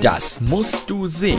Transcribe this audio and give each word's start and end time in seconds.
Das 0.00 0.40
musst 0.40 0.88
du 0.88 1.06
sehen. 1.06 1.38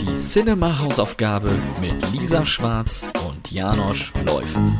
Die 0.00 0.14
Cinema-Hausaufgabe 0.14 1.50
mit 1.80 2.10
Lisa 2.12 2.44
Schwarz 2.44 3.04
und 3.26 3.50
Janosch 3.50 4.12
Läufen. 4.24 4.78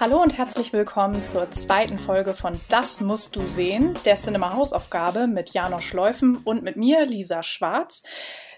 Hallo 0.00 0.22
und 0.22 0.38
herzlich 0.38 0.72
willkommen 0.72 1.22
zur 1.22 1.50
zweiten 1.50 1.98
Folge 1.98 2.34
von 2.34 2.60
Das 2.68 3.00
musst 3.00 3.36
du 3.36 3.48
sehen, 3.48 3.98
der 4.04 4.16
Cinema 4.16 4.54
Hausaufgabe 4.54 5.26
mit 5.26 5.50
Janosch 5.50 5.92
Läufen 5.92 6.36
und 6.38 6.62
mit 6.62 6.76
mir, 6.76 7.04
Lisa 7.04 7.42
Schwarz. 7.42 8.02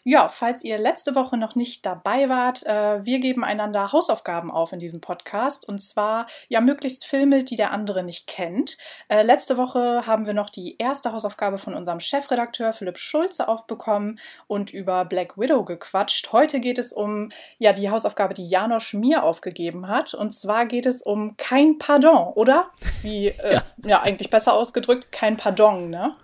Ja, 0.02 0.28
falls 0.30 0.64
ihr 0.64 0.78
letzte 0.78 1.14
Woche 1.14 1.36
noch 1.36 1.54
nicht 1.54 1.84
dabei 1.84 2.28
wart, 2.28 2.64
äh, 2.64 3.04
wir 3.04 3.18
geben 3.18 3.44
einander 3.44 3.92
Hausaufgaben 3.92 4.50
auf 4.50 4.72
in 4.72 4.78
diesem 4.78 5.00
Podcast 5.00 5.68
und 5.68 5.78
zwar 5.80 6.26
ja 6.48 6.60
möglichst 6.60 7.04
Filme, 7.04 7.44
die 7.44 7.56
der 7.56 7.72
andere 7.72 8.02
nicht 8.02 8.26
kennt. 8.26 8.78
Äh, 9.08 9.22
letzte 9.22 9.58
Woche 9.58 10.06
haben 10.06 10.26
wir 10.26 10.32
noch 10.32 10.48
die 10.48 10.76
erste 10.78 11.12
Hausaufgabe 11.12 11.58
von 11.58 11.74
unserem 11.74 12.00
Chefredakteur 12.00 12.72
Philipp 12.72 12.98
Schulze 12.98 13.48
aufbekommen 13.48 14.18
und 14.46 14.72
über 14.72 15.05
Black 15.05 15.36
Widow 15.36 15.64
gequatscht. 15.64 16.32
Heute 16.32 16.60
geht 16.60 16.78
es 16.78 16.92
um 16.92 17.30
ja 17.58 17.72
die 17.72 17.91
Hausaufgabe, 17.91 18.32
die 18.32 18.48
Janosch 18.48 18.94
mir 18.94 19.22
aufgegeben 19.22 19.88
hat 19.88 20.14
und 20.14 20.32
zwar 20.32 20.64
geht 20.64 20.86
es 20.86 21.02
um 21.02 21.36
kein 21.36 21.78
Pardon, 21.78 22.32
oder? 22.34 22.70
Wie 23.02 23.28
äh, 23.28 23.55
ja. 23.55 23.62
ja 23.84 24.00
eigentlich 24.00 24.30
besser 24.30 24.55
ausgedrückt, 24.55 25.12
kein 25.12 25.36
Pardon, 25.36 25.91
ne? 25.91 26.16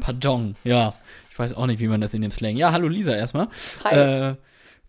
Pardon, 0.00 0.56
ja. 0.64 0.94
Ich 1.38 1.40
weiß 1.40 1.54
auch 1.54 1.66
nicht, 1.66 1.78
wie 1.78 1.86
man 1.86 2.00
das 2.00 2.14
in 2.14 2.22
dem 2.22 2.32
Slang. 2.32 2.56
Ja, 2.56 2.72
hallo 2.72 2.88
Lisa 2.88 3.14
erstmal. 3.14 3.46
Hi. 3.84 3.94
Äh, 3.94 4.36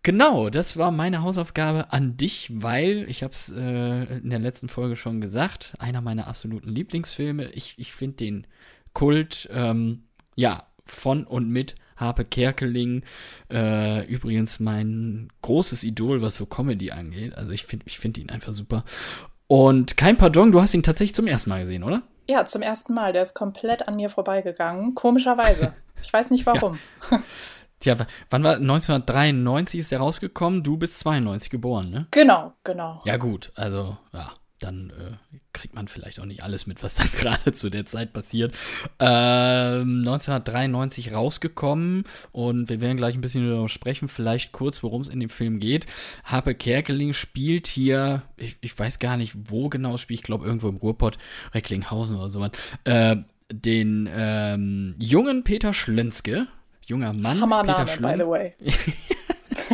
genau, 0.02 0.50
das 0.50 0.78
war 0.78 0.90
meine 0.90 1.22
Hausaufgabe 1.22 1.94
an 1.94 2.18
dich, 2.18 2.50
weil 2.52 3.06
ich 3.08 3.22
habe 3.22 3.34
es 3.34 3.54
äh, 3.56 4.18
in 4.18 4.32
der 4.32 4.40
letzten 4.40 4.68
Folge 4.68 4.96
schon 4.96 5.22
gesagt, 5.22 5.76
einer 5.78 6.02
meiner 6.02 6.26
absoluten 6.26 6.70
Lieblingsfilme. 6.70 7.52
Ich, 7.52 7.76
ich 7.78 7.94
finde 7.94 8.16
den 8.16 8.48
Kult, 8.94 9.48
ähm, 9.54 10.06
ja, 10.34 10.64
von 10.88 11.24
und 11.24 11.50
mit 11.50 11.76
Harpe 11.98 12.26
Kerkeling. 12.26 13.04
Äh, 13.52 14.08
übrigens 14.08 14.60
mein 14.60 15.30
großes 15.44 15.84
Idol, 15.84 16.24
was 16.24 16.36
so 16.36 16.48
Comedy 16.48 16.90
angeht. 16.90 17.36
Also 17.36 17.52
ich 17.52 17.68
finde 17.68 17.86
ich 17.88 18.00
find 18.00 18.18
ihn 18.18 18.32
einfach 18.32 18.56
super. 18.56 18.86
Und 19.46 19.98
kein 19.98 20.18
Pardon, 20.18 20.52
du 20.52 20.60
hast 20.60 20.74
ihn 20.74 20.82
tatsächlich 20.82 21.14
zum 21.14 21.28
ersten 21.28 21.52
Mal 21.52 21.62
gesehen, 21.62 21.84
oder? 21.84 22.02
Ja, 22.28 22.46
zum 22.46 22.64
ersten 22.64 22.96
Mal. 22.96 23.14
Der 23.14 23.22
ist 23.22 23.36
komplett 23.36 23.88
an 23.88 23.96
mir 23.96 24.10
vorbeigegangen. 24.10 24.96
Komischerweise. 24.96 25.74
Ich 26.02 26.12
weiß 26.14 26.30
nicht 26.32 26.46
warum. 26.46 26.80
Ja. 27.12 27.22
Tja, 27.80 27.96
wann 28.30 28.44
war 28.44 28.56
1993 28.56 29.80
ist 29.80 29.92
er 29.94 30.00
rausgekommen? 30.00 30.64
Du 30.64 30.76
bist 30.76 31.00
92 31.00 31.50
geboren, 31.50 31.90
ne? 31.90 32.08
Genau, 32.12 32.54
genau. 32.66 33.02
Ja 33.06 33.16
gut, 33.16 33.54
also 33.56 33.98
ja, 34.12 34.34
dann 34.60 34.90
äh, 34.90 35.38
kriegt 35.54 35.76
man 35.76 35.88
vielleicht 35.88 36.20
auch 36.20 36.26
nicht 36.26 36.44
alles 36.44 36.68
mit, 36.68 36.84
was 36.84 36.96
dann 36.96 37.10
gerade 37.12 37.54
zu 37.54 37.70
der 37.70 37.86
Zeit 37.86 38.12
passiert. 38.12 38.54
Ähm, 39.00 40.00
1993 40.00 41.14
rausgekommen 41.14 42.04
und 42.34 42.70
wir 42.70 42.82
werden 42.82 42.98
gleich 42.98 43.16
ein 43.16 43.22
bisschen 43.22 43.50
darüber 43.50 43.70
sprechen, 43.70 44.10
vielleicht 44.10 44.52
kurz, 44.52 44.84
worum 44.84 45.02
es 45.02 45.08
in 45.08 45.22
dem 45.22 45.30
Film 45.30 45.60
geht. 45.60 45.86
Harpe 46.26 46.56
Kerkeling 46.56 47.14
spielt 47.14 47.68
hier, 47.68 48.24
ich, 48.36 48.58
ich 48.60 48.78
weiß 48.78 49.00
gar 49.00 49.16
nicht, 49.16 49.36
wo 49.50 49.70
genau 49.70 49.96
spielt, 49.96 50.20
ich 50.20 50.26
glaube 50.26 50.46
irgendwo 50.46 50.68
im 50.68 50.78
Ruhrpott, 50.78 51.18
Recklinghausen 51.54 52.18
oder 52.18 52.30
sowas. 52.30 52.52
Äh, 52.84 53.18
den 53.52 54.10
ähm, 54.12 54.96
jungen 54.98 55.44
Peter 55.44 55.74
Schlönske, 55.74 56.48
junger 56.86 57.14
Mann, 57.14 57.42
Hammer 57.42 57.64
Peter 57.64 57.86
Name, 58.00 58.18
by 58.18 58.24
the 58.24 58.30
way. 58.30 58.54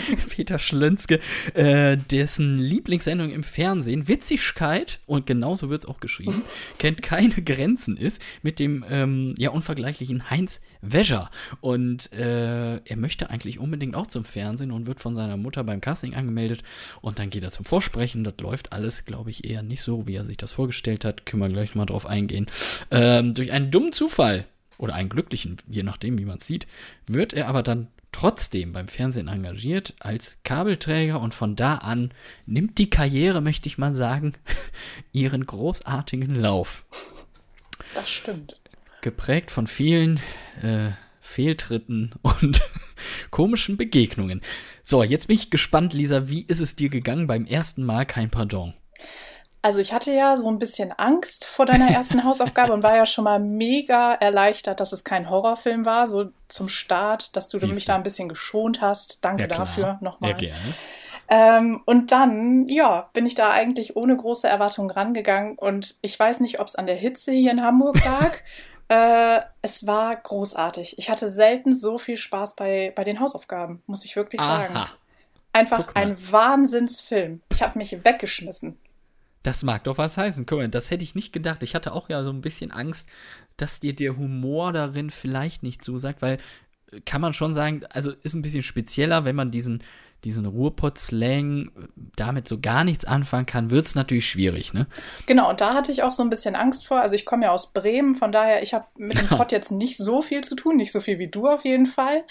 Peter 0.29 0.59
Schlönske, 0.59 1.19
äh, 1.53 1.97
dessen 1.97 2.59
Lieblingssendung 2.59 3.31
im 3.31 3.43
Fernsehen 3.43 4.07
Witzigkeit, 4.07 4.99
und 5.05 5.25
genauso 5.25 5.69
wird 5.69 5.83
es 5.83 5.89
auch 5.89 5.99
geschrieben, 5.99 6.41
kennt 6.77 7.01
keine 7.01 7.41
Grenzen 7.41 7.97
ist, 7.97 8.21
mit 8.41 8.59
dem 8.59 8.85
ähm, 8.89 9.35
ja 9.37 9.49
unvergleichlichen 9.49 10.29
Heinz 10.29 10.61
Wäscher. 10.81 11.29
Und 11.61 12.11
äh, 12.13 12.77
er 12.77 12.97
möchte 12.97 13.29
eigentlich 13.29 13.59
unbedingt 13.59 13.95
auch 13.95 14.07
zum 14.07 14.25
Fernsehen 14.25 14.71
und 14.71 14.87
wird 14.87 14.99
von 14.99 15.15
seiner 15.15 15.37
Mutter 15.37 15.63
beim 15.63 15.81
Casting 15.81 16.13
angemeldet. 16.13 16.63
Und 17.01 17.19
dann 17.19 17.29
geht 17.29 17.43
er 17.43 17.51
zum 17.51 17.65
Vorsprechen. 17.65 18.23
Das 18.23 18.35
läuft 18.39 18.73
alles, 18.73 19.05
glaube 19.05 19.31
ich, 19.31 19.49
eher 19.49 19.63
nicht 19.63 19.81
so, 19.81 20.07
wie 20.07 20.15
er 20.15 20.25
sich 20.25 20.37
das 20.37 20.53
vorgestellt 20.53 21.05
hat. 21.05 21.25
Können 21.25 21.41
wir 21.41 21.49
gleich 21.49 21.75
mal 21.75 21.85
drauf 21.85 22.05
eingehen. 22.05 22.47
Ähm, 22.91 23.33
durch 23.33 23.51
einen 23.51 23.71
dummen 23.71 23.91
Zufall 23.91 24.45
oder 24.77 24.93
einen 24.93 25.09
glücklichen, 25.09 25.57
je 25.67 25.83
nachdem, 25.83 26.19
wie 26.19 26.25
man 26.25 26.37
es 26.37 26.47
sieht, 26.47 26.67
wird 27.07 27.33
er 27.33 27.47
aber 27.47 27.63
dann 27.63 27.87
trotzdem 28.15 28.71
beim 28.71 28.87
Fernsehen 28.87 29.27
engagiert 29.27 29.93
als 29.99 30.37
Kabelträger 30.45 31.19
und 31.19 31.33
von 31.33 31.57
da 31.57 31.75
an 31.75 32.13
nimmt 32.45 32.77
die 32.77 32.89
Karriere, 32.89 33.41
möchte 33.41 33.67
ich 33.67 33.77
mal 33.77 33.93
sagen, 33.93 34.35
ihren 35.11 35.45
großartigen 35.45 36.33
Lauf. 36.33 36.85
Das 37.93 38.09
stimmt. 38.09 38.55
Geprägt 39.01 39.51
von 39.51 39.67
vielen 39.67 40.21
äh, 40.61 40.91
Fehltritten 41.19 42.15
und 42.21 42.61
komischen 43.31 43.75
Begegnungen. 43.75 44.39
So, 44.81 45.03
jetzt 45.03 45.27
bin 45.27 45.35
ich 45.35 45.49
gespannt, 45.49 45.91
Lisa, 45.91 46.29
wie 46.29 46.45
ist 46.47 46.61
es 46.61 46.77
dir 46.77 46.87
gegangen 46.87 47.27
beim 47.27 47.45
ersten 47.45 47.83
Mal 47.83 48.05
kein 48.05 48.29
Pardon? 48.29 48.73
Also 49.65 49.79
ich 49.79 49.93
hatte 49.93 50.13
ja 50.13 50.37
so 50.37 50.47
ein 50.47 50.59
bisschen 50.59 50.91
Angst 50.91 51.45
vor 51.45 51.65
deiner 51.65 51.87
ersten 51.91 52.23
Hausaufgabe 52.23 52.71
und 52.71 52.83
war 52.83 52.95
ja 52.95 53.07
schon 53.07 53.23
mal 53.23 53.39
mega 53.39 54.13
erleichtert, 54.13 54.79
dass 54.79 54.91
es 54.93 55.03
kein 55.03 55.27
Horrorfilm 55.27 55.87
war, 55.87 56.05
so 56.05 56.29
zum 56.49 56.69
Start, 56.69 57.35
dass 57.35 57.47
du 57.47 57.57
Siehst 57.57 57.73
mich 57.73 57.85
da 57.85 57.95
ein 57.95 58.03
bisschen 58.03 58.29
geschont 58.29 58.81
hast. 58.81 59.25
Danke 59.25 59.41
Ja, 59.41 59.47
dafür 59.47 59.97
nochmal. 60.01 60.29
Ja, 60.29 60.37
gerne. 60.37 60.73
Ähm, 61.29 61.81
und 61.85 62.11
dann, 62.11 62.67
ja, 62.67 63.09
bin 63.13 63.25
ich 63.25 63.33
da 63.33 63.49
eigentlich 63.49 63.95
ohne 63.95 64.15
große 64.15 64.47
Erwartungen 64.47 64.91
rangegangen 64.91 65.57
und 65.57 65.95
ich 66.03 66.19
weiß 66.19 66.41
nicht, 66.41 66.59
ob 66.59 66.67
es 66.67 66.75
an 66.75 66.85
der 66.85 66.95
Hitze 66.95 67.31
hier 67.31 67.49
in 67.49 67.63
Hamburg 67.63 67.97
lag. 68.05 68.37
äh, 68.89 69.43
es 69.63 69.87
war 69.87 70.15
großartig. 70.15 70.99
Ich 70.99 71.09
hatte 71.09 71.27
selten 71.27 71.73
so 71.73 71.97
viel 71.97 72.17
Spaß 72.17 72.55
bei, 72.55 72.93
bei 72.95 73.03
den 73.03 73.19
Hausaufgaben, 73.19 73.81
muss 73.87 74.05
ich 74.05 74.15
wirklich 74.15 74.41
sagen. 74.41 74.75
Aha, 74.75 74.89
Einfach 75.53 75.87
Guck 75.87 75.95
mal. 75.95 76.01
ein 76.01 76.31
Wahnsinnsfilm. 76.31 77.41
Ich 77.49 77.63
habe 77.63 77.79
mich 77.79 78.05
weggeschmissen. 78.05 78.77
Das 79.45 79.61
mag 79.63 79.83
doch 79.83 79.97
was 79.97 80.17
heißen. 80.17 80.45
Guck 80.45 80.57
mal, 80.57 80.69
das 80.69 80.89
hätte 80.89 81.03
ich 81.03 81.13
nicht 81.13 81.31
gedacht. 81.31 81.61
Ich 81.61 81.75
hatte 81.75 81.93
auch 81.93 82.09
ja 82.09 82.23
so 82.23 82.31
ein 82.31 82.41
bisschen 82.41 82.71
Angst, 82.71 83.07
dass 83.57 83.79
dir 83.79 83.93
der 83.95 84.17
Humor 84.17 84.73
darin 84.73 85.11
vielleicht 85.11 85.61
nicht 85.61 85.83
zusagt, 85.83 86.21
weil 86.21 86.39
äh, 86.91 87.01
kann 87.01 87.21
man 87.21 87.33
schon 87.33 87.53
sagen, 87.53 87.83
also 87.89 88.11
ist 88.23 88.33
ein 88.33 88.41
bisschen 88.41 88.63
spezieller, 88.63 89.23
wenn 89.23 89.35
man 89.35 89.51
diesen, 89.51 89.83
diesen 90.25 90.45
Ruhrpott-Slang 90.45 91.71
damit 92.15 92.47
so 92.47 92.59
gar 92.59 92.83
nichts 92.83 93.05
anfangen 93.05 93.45
kann, 93.45 93.71
wird 93.71 93.85
es 93.85 93.95
natürlich 93.95 94.27
schwierig, 94.27 94.73
ne? 94.73 94.87
Genau, 95.27 95.49
und 95.49 95.61
da 95.61 95.73
hatte 95.73 95.91
ich 95.91 96.03
auch 96.03 96.11
so 96.11 96.23
ein 96.23 96.29
bisschen 96.29 96.55
Angst 96.55 96.85
vor. 96.87 96.99
Also 96.99 97.15
ich 97.15 97.25
komme 97.25 97.45
ja 97.45 97.51
aus 97.51 97.71
Bremen, 97.71 98.15
von 98.15 98.31
daher, 98.31 98.63
ich 98.63 98.73
habe 98.73 98.85
mit 98.97 99.17
dem 99.19 99.27
Pott 99.29 99.51
jetzt 99.51 99.71
nicht 99.71 99.97
so 99.97 100.21
viel 100.21 100.43
zu 100.43 100.55
tun, 100.55 100.75
nicht 100.75 100.91
so 100.91 100.99
viel 100.99 101.19
wie 101.19 101.27
du 101.27 101.47
auf 101.47 101.63
jeden 101.63 101.85
Fall. 101.85 102.23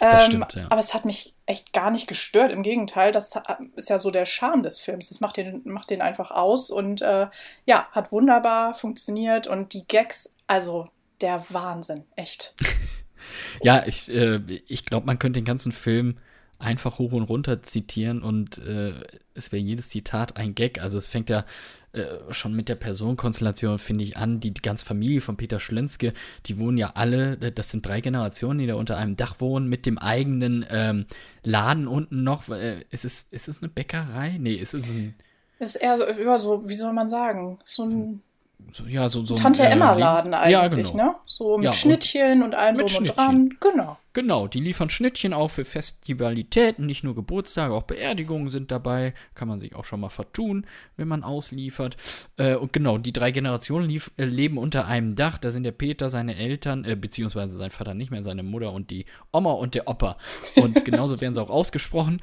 Das 0.00 0.24
Ähm, 0.24 0.30
stimmt, 0.30 0.54
ja. 0.54 0.66
Aber 0.68 0.80
es 0.80 0.92
hat 0.92 1.04
mich 1.04 1.34
echt 1.46 1.72
gar 1.72 1.90
nicht 1.90 2.08
gestört. 2.08 2.52
Im 2.52 2.62
Gegenteil, 2.62 3.12
das 3.12 3.32
ist 3.76 3.88
ja 3.88 3.98
so 3.98 4.10
der 4.10 4.26
Charme 4.26 4.64
des 4.64 4.80
Films. 4.80 5.08
Das 5.08 5.20
macht 5.20 5.36
den, 5.36 5.62
macht 5.64 5.90
den 5.90 6.02
einfach 6.02 6.32
aus 6.32 6.70
und 6.70 7.00
äh, 7.02 7.28
ja, 7.64 7.86
hat 7.92 8.10
wunderbar 8.12 8.74
funktioniert. 8.74 9.46
Und 9.46 9.72
die 9.72 9.86
Gags, 9.86 10.32
also 10.48 10.88
der 11.20 11.44
Wahnsinn, 11.50 12.04
echt. 12.16 12.54
Ja, 13.62 13.84
ich, 13.86 14.08
äh, 14.08 14.38
ich 14.68 14.84
glaube, 14.84 15.06
man 15.06 15.18
könnte 15.18 15.40
den 15.40 15.44
ganzen 15.44 15.72
Film 15.72 16.18
einfach 16.58 16.98
hoch 16.98 17.12
und 17.12 17.24
runter 17.24 17.62
zitieren 17.62 18.22
und 18.22 18.58
äh, 18.58 18.94
es 19.34 19.52
wäre 19.52 19.62
jedes 19.62 19.88
Zitat 19.88 20.36
ein 20.36 20.54
Gag. 20.54 20.80
Also 20.80 20.96
es 20.96 21.08
fängt 21.08 21.28
ja 21.28 21.44
äh, 21.92 22.32
schon 22.32 22.54
mit 22.54 22.68
der 22.68 22.74
Personenkonstellation, 22.74 23.78
finde 23.78 24.04
ich, 24.04 24.16
an. 24.16 24.40
Die, 24.40 24.52
die 24.52 24.62
ganze 24.62 24.84
Familie 24.84 25.20
von 25.20 25.36
Peter 25.36 25.60
Schlönske, 25.60 26.12
die 26.46 26.58
wohnen 26.58 26.78
ja 26.78 26.92
alle, 26.94 27.38
äh, 27.40 27.52
das 27.52 27.70
sind 27.70 27.86
drei 27.86 28.00
Generationen, 28.00 28.58
die 28.58 28.66
da 28.66 28.74
unter 28.74 28.96
einem 28.96 29.16
Dach 29.16 29.36
wohnen, 29.38 29.68
mit 29.68 29.86
dem 29.86 29.98
eigenen 29.98 30.64
ähm, 30.70 31.06
Laden 31.42 31.86
unten 31.86 32.22
noch. 32.22 32.48
Äh, 32.48 32.84
ist, 32.90 33.04
es, 33.04 33.28
ist 33.30 33.48
es 33.48 33.62
eine 33.62 33.70
Bäckerei? 33.70 34.36
Nee, 34.38 34.54
ist 34.54 34.74
es 34.74 34.88
ein, 34.88 35.14
Es 35.58 35.74
ist 35.74 35.82
eher 35.82 35.98
so, 35.98 36.04
ja, 36.04 36.38
so, 36.38 36.68
wie 36.68 36.74
soll 36.74 36.92
man 36.92 37.08
sagen, 37.08 37.58
so 37.64 37.84
ein 37.84 38.22
so, 38.72 38.84
ja, 38.84 39.08
so, 39.08 39.24
so 39.24 39.34
Tante 39.34 39.62
äh, 39.62 39.70
Emma-Laden 39.72 40.32
Lebens- 40.32 40.50
Ja, 40.50 40.60
eigentlich, 40.62 40.90
genau. 40.92 41.04
ne? 41.04 41.14
So 41.24 41.56
mit 41.56 41.64
Ja, 41.64 41.70
und- 41.70 41.76
Schnittchen 41.76 42.42
und 42.42 42.54
allem 42.54 42.76
mit 42.76 42.82
drum 42.90 42.98
und 42.98 43.06
Schnittchen. 43.06 43.16
dran. 43.16 43.56
Genau. 43.60 43.96
Genau, 44.12 44.48
die 44.48 44.60
liefern 44.60 44.88
Schnittchen 44.88 45.34
auch 45.34 45.48
für 45.48 45.64
Festivalitäten, 45.66 46.86
nicht 46.86 47.04
nur 47.04 47.14
Geburtstage, 47.14 47.74
auch 47.74 47.82
Beerdigungen 47.82 48.48
sind 48.48 48.70
dabei. 48.70 49.12
Kann 49.34 49.48
man 49.48 49.58
sich 49.58 49.74
auch 49.74 49.84
schon 49.84 50.00
mal 50.00 50.08
vertun, 50.08 50.66
wenn 50.96 51.08
man 51.08 51.22
ausliefert. 51.22 51.96
Äh, 52.38 52.54
und 52.54 52.72
genau, 52.72 52.96
die 52.98 53.12
drei 53.12 53.30
Generationen 53.30 53.88
lief, 53.88 54.10
äh, 54.16 54.24
leben 54.24 54.56
unter 54.58 54.86
einem 54.86 55.16
Dach. 55.16 55.38
Da 55.38 55.50
sind 55.50 55.64
der 55.64 55.72
Peter, 55.72 56.08
seine 56.08 56.36
Eltern, 56.36 56.84
äh, 56.84 56.96
beziehungsweise 56.96 57.56
sein 57.58 57.70
Vater 57.70 57.94
nicht 57.94 58.10
mehr, 58.10 58.22
seine 58.22 58.42
Mutter 58.42 58.72
und 58.72 58.90
die 58.90 59.04
Oma 59.32 59.52
und 59.52 59.74
der 59.74 59.88
Opa. 59.88 60.16
Und 60.56 60.84
genauso 60.84 61.20
werden 61.20 61.34
sie 61.34 61.42
auch 61.42 61.50
ausgesprochen. 61.50 62.20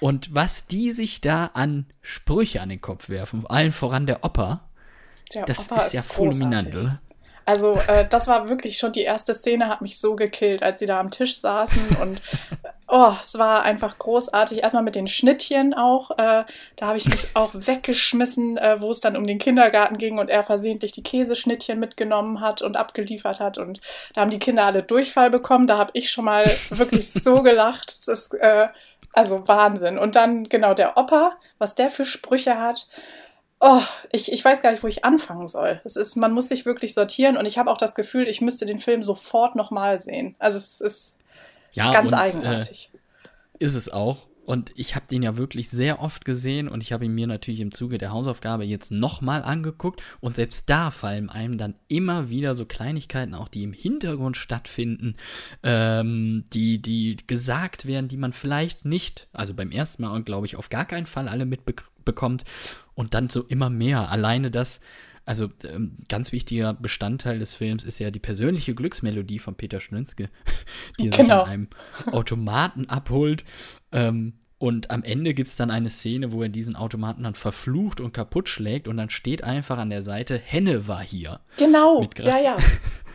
Und 0.00 0.34
was 0.34 0.66
die 0.66 0.92
sich 0.92 1.20
da 1.20 1.46
an 1.54 1.86
Sprüche 2.02 2.60
an 2.62 2.68
den 2.68 2.80
Kopf 2.80 3.08
werfen, 3.08 3.44
allen 3.46 3.72
voran 3.72 4.06
der 4.06 4.24
Opa, 4.24 4.68
Der 5.32 5.44
das 5.44 5.70
Opa 5.70 5.82
ist 5.82 5.94
ja 5.94 6.02
fulminant, 6.02 6.74
oder? 6.74 7.00
Also 7.46 7.78
äh, 7.88 8.06
das 8.08 8.26
war 8.26 8.48
wirklich 8.48 8.78
schon 8.78 8.92
die 8.92 9.02
erste 9.02 9.34
Szene, 9.34 9.68
hat 9.68 9.82
mich 9.82 9.98
so 9.98 10.16
gekillt, 10.16 10.62
als 10.62 10.78
sie 10.78 10.86
da 10.86 10.98
am 10.98 11.10
Tisch 11.10 11.38
saßen 11.38 11.96
und 12.00 12.20
Oh, 12.86 13.14
es 13.20 13.38
war 13.38 13.62
einfach 13.62 13.98
großartig. 13.98 14.62
Erstmal 14.62 14.82
mit 14.82 14.94
den 14.94 15.08
Schnittchen 15.08 15.72
auch. 15.72 16.10
Äh, 16.12 16.44
da 16.76 16.86
habe 16.86 16.98
ich 16.98 17.06
mich 17.06 17.28
auch 17.34 17.50
weggeschmissen, 17.54 18.58
äh, 18.58 18.80
wo 18.80 18.90
es 18.90 19.00
dann 19.00 19.16
um 19.16 19.26
den 19.26 19.38
Kindergarten 19.38 19.96
ging 19.96 20.18
und 20.18 20.28
er 20.28 20.44
versehentlich 20.44 20.92
die 20.92 21.02
Käseschnittchen 21.02 21.80
mitgenommen 21.80 22.40
hat 22.40 22.60
und 22.60 22.76
abgeliefert 22.76 23.40
hat. 23.40 23.56
Und 23.56 23.80
da 24.14 24.20
haben 24.20 24.30
die 24.30 24.38
Kinder 24.38 24.64
alle 24.64 24.82
Durchfall 24.82 25.30
bekommen. 25.30 25.66
Da 25.66 25.78
habe 25.78 25.92
ich 25.94 26.10
schon 26.10 26.26
mal 26.26 26.50
wirklich 26.70 27.10
so 27.10 27.42
gelacht. 27.42 27.90
Es 27.90 28.06
ist 28.06 28.34
äh, 28.34 28.68
also 29.12 29.48
Wahnsinn. 29.48 29.98
Und 29.98 30.14
dann 30.14 30.44
genau 30.44 30.74
der 30.74 30.98
Opa, 30.98 31.38
was 31.58 31.74
der 31.74 31.88
für 31.88 32.04
Sprüche 32.04 32.60
hat. 32.60 32.88
Oh, 33.66 33.80
ich, 34.12 34.30
ich 34.30 34.44
weiß 34.44 34.60
gar 34.60 34.72
nicht, 34.72 34.82
wo 34.82 34.88
ich 34.88 35.06
anfangen 35.06 35.46
soll. 35.46 35.80
Es 35.84 35.96
ist, 35.96 36.16
man 36.16 36.34
muss 36.34 36.50
sich 36.50 36.66
wirklich 36.66 36.92
sortieren 36.92 37.38
und 37.38 37.46
ich 37.46 37.56
habe 37.56 37.70
auch 37.70 37.78
das 37.78 37.94
Gefühl, 37.94 38.28
ich 38.28 38.42
müsste 38.42 38.66
den 38.66 38.78
Film 38.78 39.02
sofort 39.02 39.56
nochmal 39.56 40.00
sehen. 40.00 40.34
Also 40.38 40.58
es 40.58 40.82
ist 40.82 41.16
ja, 41.72 41.90
ganz 41.90 42.12
und, 42.12 42.18
äh, 42.18 42.20
eigenartig. 42.20 42.90
Äh, 42.92 43.64
ist 43.64 43.74
es 43.74 43.90
auch. 43.90 44.26
Und 44.44 44.70
ich 44.74 44.94
habe 44.94 45.06
den 45.10 45.22
ja 45.22 45.38
wirklich 45.38 45.70
sehr 45.70 46.02
oft 46.02 46.26
gesehen 46.26 46.68
und 46.68 46.82
ich 46.82 46.92
habe 46.92 47.06
ihn 47.06 47.14
mir 47.14 47.26
natürlich 47.26 47.60
im 47.60 47.72
Zuge 47.72 47.96
der 47.96 48.12
Hausaufgabe 48.12 48.64
jetzt 48.64 48.90
nochmal 48.90 49.42
angeguckt 49.42 50.02
und 50.20 50.36
selbst 50.36 50.68
da 50.68 50.90
fallen 50.90 51.30
einem 51.30 51.56
dann 51.56 51.74
immer 51.88 52.28
wieder 52.28 52.54
so 52.54 52.66
Kleinigkeiten, 52.66 53.34
auch 53.34 53.48
die 53.48 53.62
im 53.62 53.72
Hintergrund 53.72 54.36
stattfinden, 54.36 55.16
ähm, 55.62 56.44
die, 56.52 56.82
die 56.82 57.16
gesagt 57.26 57.86
werden, 57.86 58.08
die 58.08 58.18
man 58.18 58.34
vielleicht 58.34 58.84
nicht, 58.84 59.26
also 59.32 59.54
beim 59.54 59.70
ersten 59.70 60.02
Mal 60.02 60.14
und 60.14 60.26
glaube 60.26 60.44
ich 60.44 60.56
auf 60.56 60.68
gar 60.68 60.84
keinen 60.84 61.06
Fall 61.06 61.28
alle 61.28 61.46
mitbekommt 62.04 62.44
und 62.94 63.14
dann 63.14 63.28
so 63.28 63.42
immer 63.42 63.70
mehr. 63.70 64.10
Alleine 64.10 64.50
das, 64.50 64.80
also 65.24 65.48
ähm, 65.64 65.96
ganz 66.08 66.32
wichtiger 66.32 66.74
Bestandteil 66.74 67.38
des 67.38 67.54
Films 67.54 67.82
ist 67.82 67.98
ja 67.98 68.10
die 68.10 68.20
persönliche 68.20 68.74
Glücksmelodie 68.74 69.38
von 69.38 69.54
Peter 69.54 69.80
Schlünzke, 69.80 70.28
die 71.00 71.10
genau. 71.10 71.16
sich 71.16 71.32
an 71.32 71.40
einem 71.40 71.68
Automaten 72.12 72.88
abholt. 72.88 73.44
Ähm, 73.90 74.34
und 74.58 74.90
am 74.90 75.02
Ende 75.02 75.34
gibt 75.34 75.48
es 75.48 75.56
dann 75.56 75.70
eine 75.70 75.90
Szene, 75.90 76.32
wo 76.32 76.42
er 76.42 76.48
diesen 76.48 76.76
Automaten 76.76 77.24
dann 77.24 77.34
verflucht 77.34 78.00
und 78.00 78.12
kaputt 78.12 78.48
schlägt 78.48 78.88
und 78.88 78.96
dann 78.96 79.10
steht 79.10 79.42
einfach 79.42 79.78
an 79.78 79.90
der 79.90 80.02
Seite, 80.02 80.38
Henne 80.38 80.86
war 80.88 81.02
hier. 81.02 81.40
Genau, 81.58 82.08
ja, 82.18 82.38
ja. 82.38 82.56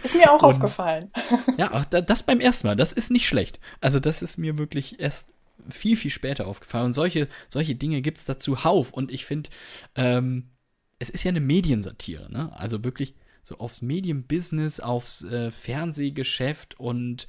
Ist 0.04 0.16
mir 0.16 0.32
auch 0.32 0.44
und, 0.44 0.50
aufgefallen. 0.50 1.10
Ja, 1.58 1.74
auch 1.74 1.86
das 1.86 2.24
beim 2.24 2.40
ersten 2.40 2.68
Mal, 2.68 2.76
das 2.76 2.92
ist 2.92 3.10
nicht 3.10 3.26
schlecht. 3.26 3.60
Also 3.82 4.00
das 4.00 4.22
ist 4.22 4.38
mir 4.38 4.58
wirklich 4.58 5.00
erst 5.00 5.30
viel, 5.72 5.96
viel 5.96 6.12
später 6.12 6.48
aufgefallen. 6.48 6.88
Und 6.88 6.94
solche, 6.94 7.28
solche 7.48 7.76
Dinge 7.76 8.02
gibt 8.02 8.18
es 8.18 8.26
dazu 8.26 8.64
Hauf. 8.64 8.92
Und 8.92 9.12
ich 9.12 9.26
finde, 9.26 9.50
ähm, 9.96 10.50
es 11.00 11.10
ist 11.10 11.24
ja 11.24 11.30
eine 11.30 11.40
Mediensatire, 11.40 12.32
ne? 12.32 12.52
Also 12.58 12.84
wirklich 12.84 13.16
so 13.42 13.58
aufs 13.58 13.82
Medienbusiness, 13.82 14.80
aufs 14.80 15.24
äh, 15.24 15.50
Fernsehgeschäft 15.52 16.80
und 16.80 17.28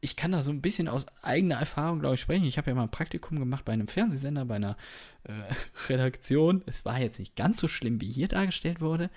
ich 0.00 0.16
kann 0.16 0.32
da 0.32 0.42
so 0.42 0.50
ein 0.50 0.62
bisschen 0.62 0.88
aus 0.88 1.06
eigener 1.22 1.56
Erfahrung, 1.56 2.00
glaube 2.00 2.14
ich, 2.14 2.20
sprechen. 2.20 2.46
Ich 2.46 2.56
habe 2.56 2.70
ja 2.70 2.74
mal 2.74 2.84
ein 2.84 2.90
Praktikum 2.90 3.38
gemacht 3.38 3.64
bei 3.64 3.72
einem 3.72 3.88
Fernsehsender, 3.88 4.46
bei 4.46 4.56
einer 4.56 4.76
äh, 5.24 5.32
Redaktion. 5.88 6.62
Es 6.66 6.84
war 6.84 6.98
jetzt 6.98 7.18
nicht 7.18 7.36
ganz 7.36 7.60
so 7.60 7.68
schlimm, 7.68 8.00
wie 8.00 8.10
hier 8.10 8.28
dargestellt 8.28 8.80
wurde, 8.80 9.10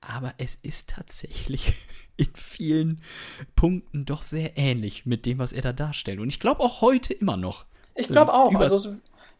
aber 0.00 0.34
es 0.38 0.56
ist 0.56 0.90
tatsächlich 0.90 1.74
in 2.16 2.28
vielen 2.34 3.02
Punkten 3.54 4.04
doch 4.04 4.22
sehr 4.22 4.58
ähnlich 4.58 5.06
mit 5.06 5.26
dem, 5.26 5.38
was 5.38 5.52
er 5.52 5.62
da 5.62 5.72
darstellt. 5.72 6.18
Und 6.18 6.28
ich 6.28 6.40
glaube 6.40 6.60
auch 6.62 6.80
heute 6.80 7.14
immer 7.14 7.36
noch. 7.36 7.66
Ich 7.96 8.08
glaube 8.08 8.32
auch. 8.32 8.54
Also 8.54 8.76
es 8.76 8.90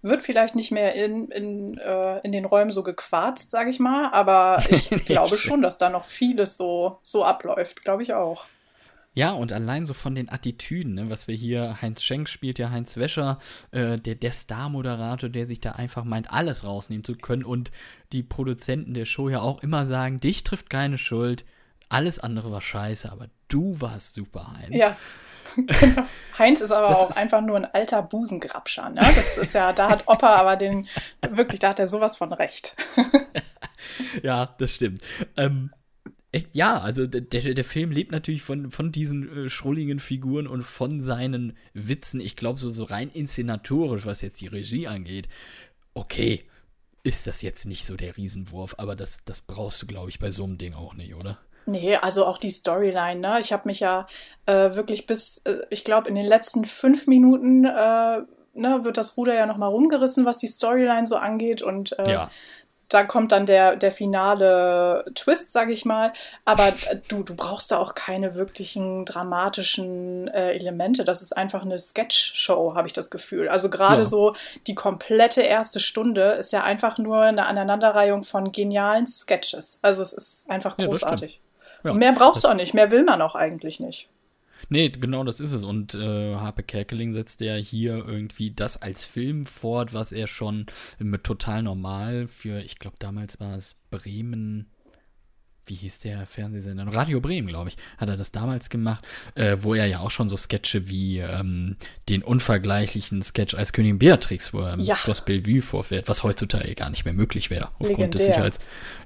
wird 0.03 0.23
vielleicht 0.23 0.55
nicht 0.55 0.70
mehr 0.70 0.94
in, 0.94 1.29
in, 1.29 1.76
äh, 1.79 2.20
in 2.20 2.32
den 2.32 2.44
Räumen 2.44 2.70
so 2.70 2.82
gequarzt, 2.82 3.50
sage 3.50 3.70
ich 3.70 3.79
mal, 3.79 4.11
aber 4.12 4.62
ich 4.70 4.91
glaube 5.05 5.37
schon, 5.37 5.62
dass 5.62 5.79
da 5.79 5.91
noch 5.91 6.05
vieles 6.05 6.56
so, 6.56 6.99
so 7.03 7.25
abläuft, 7.25 7.82
glaube 7.85 8.03
ich 8.03 8.14
auch. 8.14 8.47
Ja, 9.14 9.31
und 9.31 9.50
allein 9.50 9.87
so 9.87 9.94
von 9.94 10.14
den 10.14 10.29
Attitüden, 10.29 10.93
ne, 10.94 11.08
was 11.08 11.26
wir 11.26 11.35
hier, 11.35 11.81
Heinz 11.81 12.03
Schenk 12.03 12.29
spielt 12.29 12.58
ja 12.58 12.70
Heinz 12.70 12.99
Wäscher, 12.99 13.38
äh, 13.70 13.97
der, 13.97 14.14
der 14.14 14.32
Star-Moderator, 14.32 15.31
der 15.31 15.47
sich 15.47 15.58
da 15.58 15.73
einfach 15.73 16.05
meint, 16.05 16.31
alles 16.31 16.64
rausnehmen 16.64 17.03
zu 17.03 17.14
können 17.14 17.43
und 17.43 17.70
die 18.12 18.23
Produzenten 18.23 18.93
der 18.93 19.06
Show 19.06 19.31
ja 19.31 19.41
auch 19.41 19.62
immer 19.62 19.87
sagen, 19.87 20.20
dich 20.20 20.44
trifft 20.44 20.69
keine 20.69 20.99
Schuld, 20.99 21.47
alles 21.88 22.19
andere 22.19 22.53
war 22.53 22.61
scheiße, 22.61 23.11
aber 23.11 23.29
du 23.49 23.81
warst 23.81 24.17
super, 24.17 24.53
Heinz. 24.58 24.76
Ja. 24.76 24.99
Heinz 26.38 26.60
ist 26.60 26.72
aber 26.72 26.88
das 26.88 26.98
auch 26.98 27.10
ist 27.10 27.16
einfach 27.16 27.40
nur 27.40 27.56
ein 27.56 27.64
alter 27.64 28.02
Busengrabscher. 28.02 28.90
Ne? 28.90 29.00
Das 29.00 29.38
ist 29.38 29.54
ja, 29.54 29.72
da 29.72 29.88
hat 29.88 30.04
Opa 30.06 30.34
aber 30.37 30.56
den, 30.56 30.88
wirklich, 31.31 31.60
da 31.60 31.70
hat 31.70 31.78
er 31.78 31.87
sowas 31.87 32.16
von 32.16 32.32
recht. 32.32 32.76
ja, 34.22 34.54
das 34.58 34.72
stimmt. 34.72 35.02
Ähm, 35.37 35.70
ja, 36.52 36.81
also 36.81 37.06
der, 37.06 37.22
der 37.22 37.64
Film 37.64 37.90
lebt 37.90 38.12
natürlich 38.12 38.43
von, 38.43 38.70
von 38.70 38.93
diesen 38.93 39.46
äh, 39.46 39.48
schrulligen 39.48 40.00
Figuren 40.00 40.46
und 40.46 40.62
von 40.62 41.00
seinen 41.00 41.56
Witzen. 41.72 42.20
Ich 42.20 42.37
glaube, 42.37 42.58
so, 42.58 42.70
so 42.70 42.84
rein 42.84 43.10
inszenatorisch, 43.10 44.04
was 44.04 44.22
jetzt 44.22 44.40
die 44.40 44.48
Regie 44.48 44.87
angeht, 44.87 45.28
okay, 45.94 46.44
ist 47.02 47.26
das 47.26 47.40
jetzt 47.40 47.66
nicht 47.66 47.87
so 47.87 47.96
der 47.96 48.16
Riesenwurf, 48.16 48.75
aber 48.78 48.96
das, 48.96 49.25
das 49.25 49.40
brauchst 49.40 49.81
du, 49.81 49.87
glaube 49.87 50.10
ich, 50.10 50.19
bei 50.19 50.31
so 50.31 50.44
einem 50.44 50.58
Ding 50.58 50.75
auch 50.75 50.94
nicht, 50.94 51.14
oder? 51.14 51.38
Nee, 51.67 51.97
also 51.97 52.25
auch 52.25 52.39
die 52.39 52.51
Storyline, 52.51 53.21
ne? 53.21 53.41
Ich 53.41 53.53
habe 53.53 53.65
mich 53.67 53.81
ja 53.81 54.07
äh, 54.47 54.75
wirklich 54.75 55.07
bis, 55.07 55.39
äh, 55.45 55.63
ich 55.71 55.85
glaube, 55.85 56.09
in 56.09 56.15
den 56.15 56.27
letzten 56.27 56.65
fünf 56.65 57.07
Minuten 57.07 57.65
äh, 57.65 58.23
ne, 58.55 58.85
wird 58.85 58.97
das 58.97 59.17
Ruder 59.17 59.35
ja 59.35 59.47
nochmal 59.47 59.71
rumgerissen, 59.71 60.25
was 60.25 60.39
die 60.39 60.47
Storyline 60.47 61.07
so 61.07 61.17
angeht. 61.17 61.63
Und 61.63 61.99
äh, 61.99 62.11
ja 62.11 62.31
da 62.89 63.03
kommt 63.05 63.33
dann 63.33 63.47
der, 63.47 63.77
der 63.77 63.91
finale 63.91 65.05
Twist, 65.15 65.51
sag 65.51 65.71
ich 65.71 65.85
mal. 65.85 66.13
Aber 66.45 66.73
du, 67.09 67.23
du 67.23 67.35
brauchst 67.35 67.71
da 67.71 67.79
auch 67.79 67.95
keine 67.95 68.35
wirklichen 68.35 69.05
dramatischen 69.05 70.29
äh, 70.29 70.53
Elemente. 70.53 71.05
Das 71.05 71.23
ist 71.23 71.37
einfach 71.37 71.63
eine 71.63 71.79
Sketch-Show, 71.79 72.75
habe 72.75 72.87
ich 72.87 72.93
das 72.93 73.11
Gefühl. 73.11 73.49
Also 73.49 73.71
gerade 73.71 74.03
ja. 74.03 74.05
so 74.05 74.35
die 74.67 74.75
komplette 74.75 75.43
erste 75.43 75.81
Stunde 75.81 76.33
ist 76.33 76.53
ja 76.53 76.63
einfach 76.63 76.99
nur 76.99 77.21
eine 77.21 77.47
Aneinanderreihung 77.47 78.23
von 78.23 78.53
genialen 78.53 79.07
Sketches. 79.07 79.79
Also 79.83 80.03
es 80.03 80.13
ist 80.13 80.49
einfach 80.49 80.77
großartig. 80.77 81.35
Ja, 81.35 81.45
ja. 81.84 81.93
mehr 81.93 82.12
brauchst 82.12 82.44
du 82.44 82.49
auch 82.49 82.55
nicht, 82.55 82.75
mehr 82.75 82.90
will 82.90 83.05
man 83.05 83.23
auch 83.23 83.34
eigentlich 83.34 83.81
nicht. 83.81 84.08
Nee, 84.69 84.88
genau 84.88 85.23
das 85.23 85.40
ist 85.40 85.52
es. 85.52 85.62
Und 85.62 85.94
äh, 85.94 86.34
Harpe 86.37 86.62
Kerkeling 86.62 87.12
setzt 87.12 87.40
ja 87.40 87.55
hier 87.55 88.05
irgendwie 88.06 88.50
das 88.50 88.81
als 88.81 89.05
Film 89.05 89.46
fort, 89.46 89.93
was 89.93 90.12
er 90.12 90.26
schon 90.26 90.67
mit 90.99 91.25
total 91.25 91.62
normal 91.62 92.26
für, 92.26 92.61
ich 92.61 92.78
glaube, 92.78 92.96
damals 92.99 93.38
war 93.38 93.56
es 93.56 93.76
Bremen 93.90 94.70
wie 95.67 95.75
hieß 95.75 95.99
der 95.99 96.27
Fernsehsender? 96.27 96.87
Radio 96.87 97.21
Bremen, 97.21 97.49
glaube 97.49 97.71
ich, 97.71 97.77
hat 97.99 98.09
er 98.09 98.17
das 98.17 98.31
damals 98.31 98.71
gemacht, 98.71 99.07
äh, 99.35 99.57
wo 99.61 99.75
er 99.75 99.87
ja 99.87 99.99
auch 99.99 100.11
schon 100.11 100.29
so 100.29 100.37
Sketche 100.37 100.89
wie 100.89 101.19
ähm, 101.19 101.77
den 102.09 102.23
unvergleichlichen 102.23 103.23
Sketch 103.23 103.55
als 103.55 103.73
Königin 103.73 103.99
Beatrix, 103.99 104.55
wo 104.55 104.61
er 104.61 104.75
im 104.75 104.81
ja. 104.81 104.95
Schloss 104.95 105.25
Bellevue 105.25 105.63
vorfährt, 105.63 106.09
was 106.09 106.23
heutzutage 106.23 106.75
gar 106.75 106.91
nicht 106.91 107.05
mehr 107.05 107.15
möglich 107.15 107.51
wäre, 107.51 107.69
aufgrund 107.79 107.99
legendär. 107.99 108.09
des 108.11 108.25
Sicherheits. 108.27 108.59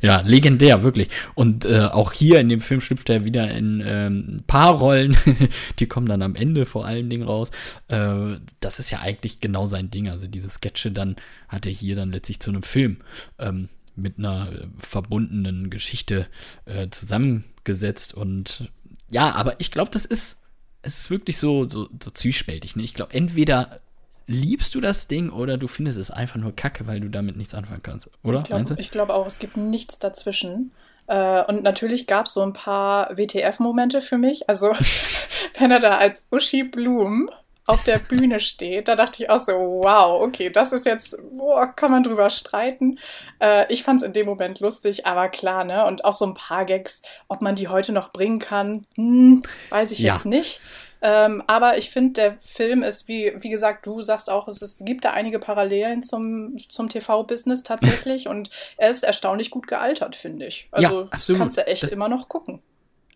Ja, 0.03 0.21
legendär, 0.21 0.83
wirklich. 0.83 1.09
Und 1.35 1.65
äh, 1.65 1.81
auch 1.81 2.12
hier 2.12 2.41
in 2.41 2.49
dem 2.49 2.61
Film 2.61 2.81
schlüpft 2.81 3.09
er 3.09 3.25
wieder 3.25 3.51
in 3.51 3.83
ähm, 3.85 4.25
ein 4.29 4.45
paar 4.47 4.75
Rollen, 4.75 5.17
die 5.79 5.87
kommen 5.87 6.07
dann 6.07 6.23
am 6.23 6.35
Ende 6.35 6.67
vor 6.67 6.85
allen 6.85 7.09
Dingen 7.09 7.23
raus. 7.23 7.52
Äh, 7.88 8.37
das 8.61 8.79
ist 8.79 8.90
ja 8.90 9.00
eigentlich 9.00 9.40
genau 9.40 9.64
sein 9.67 9.90
Ding. 9.90 10.09
Also 10.09 10.26
diese 10.26 10.50
Sketche 10.50 10.93
dann 10.93 11.17
hat 11.49 11.64
er 11.64 11.73
hier 11.73 11.97
dann 11.97 12.12
letztlich 12.12 12.40
zu 12.40 12.50
einem 12.50 12.62
Film. 12.62 12.99
Ähm, 13.38 13.69
mit 14.00 14.19
einer 14.19 14.52
äh, 14.52 14.66
verbundenen 14.78 15.71
Geschichte 15.71 16.26
äh, 16.64 16.88
zusammengesetzt. 16.90 18.14
Und 18.14 18.71
ja, 19.09 19.33
aber 19.33 19.61
ich 19.61 19.71
glaube, 19.71 19.90
das 19.90 20.04
ist, 20.04 20.40
es 20.83 20.99
ist 20.99 21.11
wirklich 21.11 21.38
so, 21.38 21.69
so, 21.69 21.88
so 22.02 22.11
zwiespältig. 22.11 22.76
Ne? 22.76 22.83
Ich 22.83 22.95
glaube, 22.95 23.14
entweder 23.14 23.80
liebst 24.26 24.75
du 24.75 24.80
das 24.80 25.09
Ding 25.09 25.30
oder 25.30 25.59
du 25.59 25.66
findest 25.66 25.99
es 25.99 26.11
einfach 26.11 26.37
nur 26.37 26.54
kacke, 26.54 26.87
weil 26.87 27.00
du 27.00 27.09
damit 27.09 27.37
nichts 27.37 27.54
anfangen 27.54 27.83
kannst, 27.83 28.09
oder? 28.23 28.40
Ich 28.40 28.47
glaube 28.47 28.78
glaub 28.90 29.11
auch, 29.11 29.26
es 29.26 29.40
gibt 29.40 29.57
nichts 29.57 29.99
dazwischen. 29.99 30.71
Äh, 31.09 31.42
und 31.47 31.64
natürlich 31.64 32.07
gab 32.07 32.26
es 32.26 32.35
so 32.35 32.42
ein 32.42 32.52
paar 32.52 33.16
WTF-Momente 33.16 34.00
für 34.00 34.19
mich. 34.19 34.49
Also, 34.49 34.73
wenn 35.59 35.73
er 35.73 35.80
da 35.80 35.99
als 35.99 36.25
Uschi 36.30 36.62
Blum 36.62 37.28
auf 37.71 37.85
der 37.85 37.99
Bühne 37.99 38.41
steht, 38.41 38.89
da 38.89 38.97
dachte 38.97 39.23
ich 39.23 39.31
auch 39.31 39.39
so, 39.39 39.53
wow, 39.53 40.21
okay, 40.21 40.50
das 40.50 40.73
ist 40.73 40.87
jetzt, 40.87 41.17
boah, 41.37 41.69
kann 41.69 41.93
man 41.93 42.03
drüber 42.03 42.29
streiten. 42.29 42.99
Äh, 43.41 43.73
ich 43.73 43.85
fand 43.85 44.03
es 44.03 44.07
in 44.07 44.12
dem 44.12 44.27
Moment 44.27 44.59
lustig, 44.59 45.07
aber 45.07 45.29
klar, 45.29 45.65
ne? 45.65 45.87
Und 45.87 46.05
auch 46.05 46.12
so 46.12 46.27
ein 46.27 46.35
paar 46.35 46.65
Gags, 46.65 47.00
ob 47.29 47.43
man 47.43 47.55
die 47.55 47.69
heute 47.69 47.93
noch 47.93 48.12
bringen 48.12 48.41
kann, 48.41 48.87
hm, 48.97 49.43
weiß 49.71 49.93
ich 49.93 50.00
ja. 50.00 50.15
jetzt 50.15 50.27
nicht. 50.27 50.61
Ähm, 51.03 51.43
aber 51.47 51.79
ich 51.79 51.91
finde, 51.91 52.21
der 52.21 52.39
Film 52.41 52.83
ist, 52.83 53.09
wie, 53.09 53.33
wie 53.39 53.49
gesagt, 53.49 53.87
du 53.87 54.03
sagst 54.03 54.29
auch, 54.29 54.49
es, 54.49 54.61
ist, 54.61 54.85
gibt 54.85 55.05
da 55.05 55.12
einige 55.12 55.39
Parallelen 55.39 56.03
zum, 56.03 56.59
zum 56.69 56.89
TV-Business 56.89 57.62
tatsächlich 57.62 58.29
und 58.29 58.50
er 58.77 58.91
ist 58.91 59.05
erstaunlich 59.05 59.50
gut 59.50 59.67
gealtert, 59.67 60.17
finde 60.17 60.47
ich. 60.47 60.69
Also 60.73 61.03
ja, 61.03 61.37
kannst 61.39 61.57
du 61.57 61.67
echt 61.67 61.85
das, 61.85 61.93
immer 61.93 62.09
noch 62.09 62.29
gucken. 62.29 62.61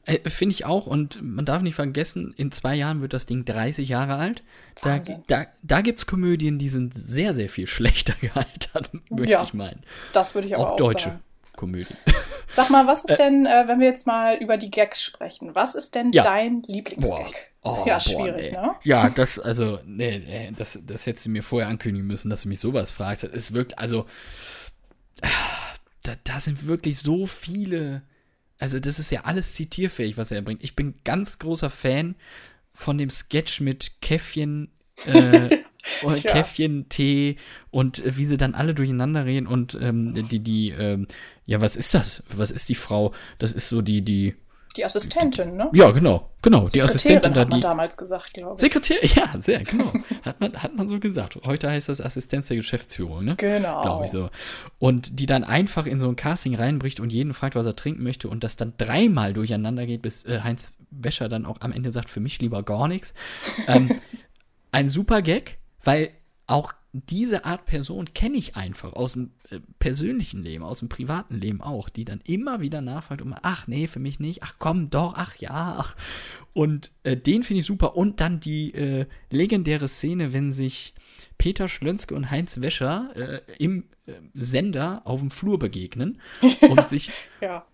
Äh, 0.06 0.28
Finde 0.28 0.54
ich 0.54 0.64
auch. 0.64 0.86
Und 0.86 1.20
man 1.22 1.44
darf 1.44 1.62
nicht 1.62 1.74
vergessen, 1.74 2.34
in 2.36 2.52
zwei 2.52 2.74
Jahren 2.74 3.00
wird 3.00 3.12
das 3.12 3.26
Ding 3.26 3.44
30 3.44 3.88
Jahre 3.88 4.16
alt. 4.16 4.42
Da, 4.82 5.00
da, 5.26 5.46
da 5.62 5.80
gibt 5.80 5.98
es 5.98 6.06
Komödien, 6.06 6.58
die 6.58 6.68
sind 6.68 6.94
sehr, 6.94 7.34
sehr 7.34 7.48
viel 7.48 7.66
schlechter 7.68 8.14
gealtert, 8.20 8.90
möchte 9.10 9.32
ja, 9.32 9.42
ich 9.42 9.54
meinen. 9.54 9.82
Das 10.12 10.34
würde 10.34 10.48
ich 10.48 10.54
aber 10.54 10.68
auch, 10.68 10.72
auch 10.72 10.76
deutsche 10.76 11.10
sagen. 11.10 11.20
Komödien. 11.56 11.96
Sag 12.48 12.70
mal, 12.70 12.86
was 12.86 13.04
ist 13.04 13.10
äh, 13.10 13.16
denn, 13.16 13.46
äh, 13.46 13.64
wenn 13.66 13.80
wir 13.80 13.86
jetzt 13.86 14.06
mal 14.06 14.36
über 14.36 14.56
die 14.56 14.70
Gags 14.70 15.02
sprechen, 15.02 15.54
was 15.54 15.74
ist 15.74 15.94
denn 15.94 16.12
ja. 16.12 16.22
dein 16.22 16.62
Lieblingsgag? 16.62 17.52
Oh, 17.62 17.84
ja, 17.86 17.98
schwierig, 17.98 18.52
boah, 18.52 18.62
ne? 18.62 18.74
Ja, 18.82 19.08
das, 19.08 19.38
also, 19.38 19.78
nee, 19.86 20.52
das, 20.56 20.78
das 20.84 21.06
hättest 21.06 21.26
du 21.26 21.30
mir 21.30 21.42
vorher 21.42 21.68
ankündigen 21.68 22.06
müssen, 22.06 22.28
dass 22.28 22.42
du 22.42 22.48
mich 22.48 22.60
sowas 22.60 22.92
fragst. 22.92 23.24
Es 23.24 23.54
wirkt, 23.54 23.78
also, 23.78 24.04
da, 26.02 26.12
da 26.24 26.40
sind 26.40 26.66
wirklich 26.66 26.98
so 26.98 27.24
viele, 27.26 28.02
also, 28.58 28.78
das 28.80 28.98
ist 28.98 29.10
ja 29.10 29.22
alles 29.22 29.54
zitierfähig, 29.54 30.16
was 30.16 30.30
er 30.30 30.42
bringt. 30.42 30.62
Ich 30.62 30.76
bin 30.76 30.94
ganz 31.04 31.38
großer 31.38 31.70
Fan 31.70 32.14
von 32.72 32.98
dem 32.98 33.10
Sketch 33.10 33.60
mit 33.60 34.00
Käffchen, 34.00 34.70
äh, 35.06 35.58
ja. 36.02 36.14
Käffchen, 36.32 36.88
Tee 36.88 37.36
und 37.70 38.04
äh, 38.04 38.16
wie 38.16 38.26
sie 38.26 38.36
dann 38.36 38.54
alle 38.54 38.74
durcheinander 38.74 39.24
reden 39.24 39.46
und 39.46 39.76
ähm, 39.80 40.14
die, 40.28 40.40
die, 40.40 40.70
ähm, 40.70 41.06
ja, 41.46 41.60
was 41.60 41.76
ist 41.76 41.94
das? 41.94 42.24
Was 42.34 42.50
ist 42.50 42.68
die 42.68 42.74
Frau? 42.74 43.12
Das 43.38 43.52
ist 43.52 43.68
so 43.68 43.82
die, 43.82 44.02
die, 44.02 44.34
die 44.76 44.84
Assistentin, 44.84 45.56
ne? 45.56 45.70
Ja, 45.72 45.90
genau, 45.90 46.30
genau. 46.42 46.68
Die 46.68 46.82
Assistentin 46.82 47.32
da, 47.32 47.40
hat 47.42 47.50
man 47.50 47.60
damals 47.60 47.96
gesagt, 47.96 48.34
glaube 48.34 48.54
ich. 48.56 48.60
Sekretär, 48.60 48.98
ja, 49.02 49.40
sehr, 49.40 49.62
genau. 49.62 49.92
hat, 50.22 50.40
man, 50.40 50.62
hat 50.62 50.74
man 50.74 50.88
so 50.88 50.98
gesagt. 50.98 51.38
Heute 51.44 51.70
heißt 51.70 51.88
das 51.88 52.00
Assistenz 52.00 52.48
der 52.48 52.56
Geschäftsführung, 52.56 53.24
ne? 53.24 53.36
Genau. 53.36 53.82
Glaube 53.82 54.04
ich 54.04 54.10
so. 54.10 54.30
Und 54.78 55.20
die 55.20 55.26
dann 55.26 55.44
einfach 55.44 55.86
in 55.86 56.00
so 56.00 56.08
ein 56.08 56.16
Casting 56.16 56.54
reinbricht 56.56 57.00
und 57.00 57.12
jeden 57.12 57.34
fragt, 57.34 57.54
was 57.54 57.66
er 57.66 57.76
trinken 57.76 58.02
möchte 58.02 58.28
und 58.28 58.42
das 58.42 58.56
dann 58.56 58.74
dreimal 58.76 59.32
durcheinander 59.32 59.86
geht, 59.86 60.02
bis 60.02 60.24
äh, 60.24 60.40
Heinz 60.42 60.72
Wäscher 60.90 61.28
dann 61.28 61.46
auch 61.46 61.60
am 61.60 61.72
Ende 61.72 61.92
sagt, 61.92 62.08
für 62.08 62.20
mich 62.20 62.40
lieber 62.40 62.62
gar 62.62 62.88
nichts. 62.88 63.14
Ähm, 63.66 64.00
ein 64.72 64.88
super 64.88 65.22
Gag, 65.22 65.58
weil 65.82 66.10
auch 66.46 66.72
diese 66.92 67.44
Art 67.44 67.66
Person 67.66 68.12
kenne 68.14 68.36
ich 68.36 68.56
einfach 68.56 68.92
aus 68.92 69.14
dem 69.14 69.32
persönlichen 69.78 70.42
Leben, 70.42 70.64
aus 70.64 70.78
dem 70.78 70.88
privaten 70.88 71.36
Leben 71.36 71.60
auch, 71.60 71.88
die 71.88 72.04
dann 72.04 72.20
immer 72.24 72.60
wieder 72.60 72.80
nachfragt 72.80 73.22
und 73.22 73.34
ach 73.42 73.66
nee, 73.66 73.86
für 73.86 73.98
mich 73.98 74.18
nicht, 74.18 74.42
ach 74.42 74.54
komm 74.58 74.90
doch, 74.90 75.14
ach 75.16 75.36
ja, 75.36 75.76
ach. 75.78 75.96
Und 76.52 76.92
äh, 77.02 77.16
den 77.16 77.42
finde 77.42 77.60
ich 77.60 77.66
super. 77.66 77.96
Und 77.96 78.20
dann 78.20 78.40
die 78.40 78.72
äh, 78.74 79.06
legendäre 79.30 79.88
Szene, 79.88 80.32
wenn 80.32 80.52
sich 80.52 80.94
Peter 81.36 81.68
Schlönske 81.68 82.14
und 82.14 82.30
Heinz 82.30 82.60
Wäscher 82.60 83.10
äh, 83.14 83.40
im 83.58 83.84
äh, 84.06 84.12
Sender 84.34 85.02
auf 85.04 85.20
dem 85.20 85.30
Flur 85.30 85.58
begegnen 85.58 86.20
und 86.70 86.88
sich 86.88 87.10
ja. 87.40 87.66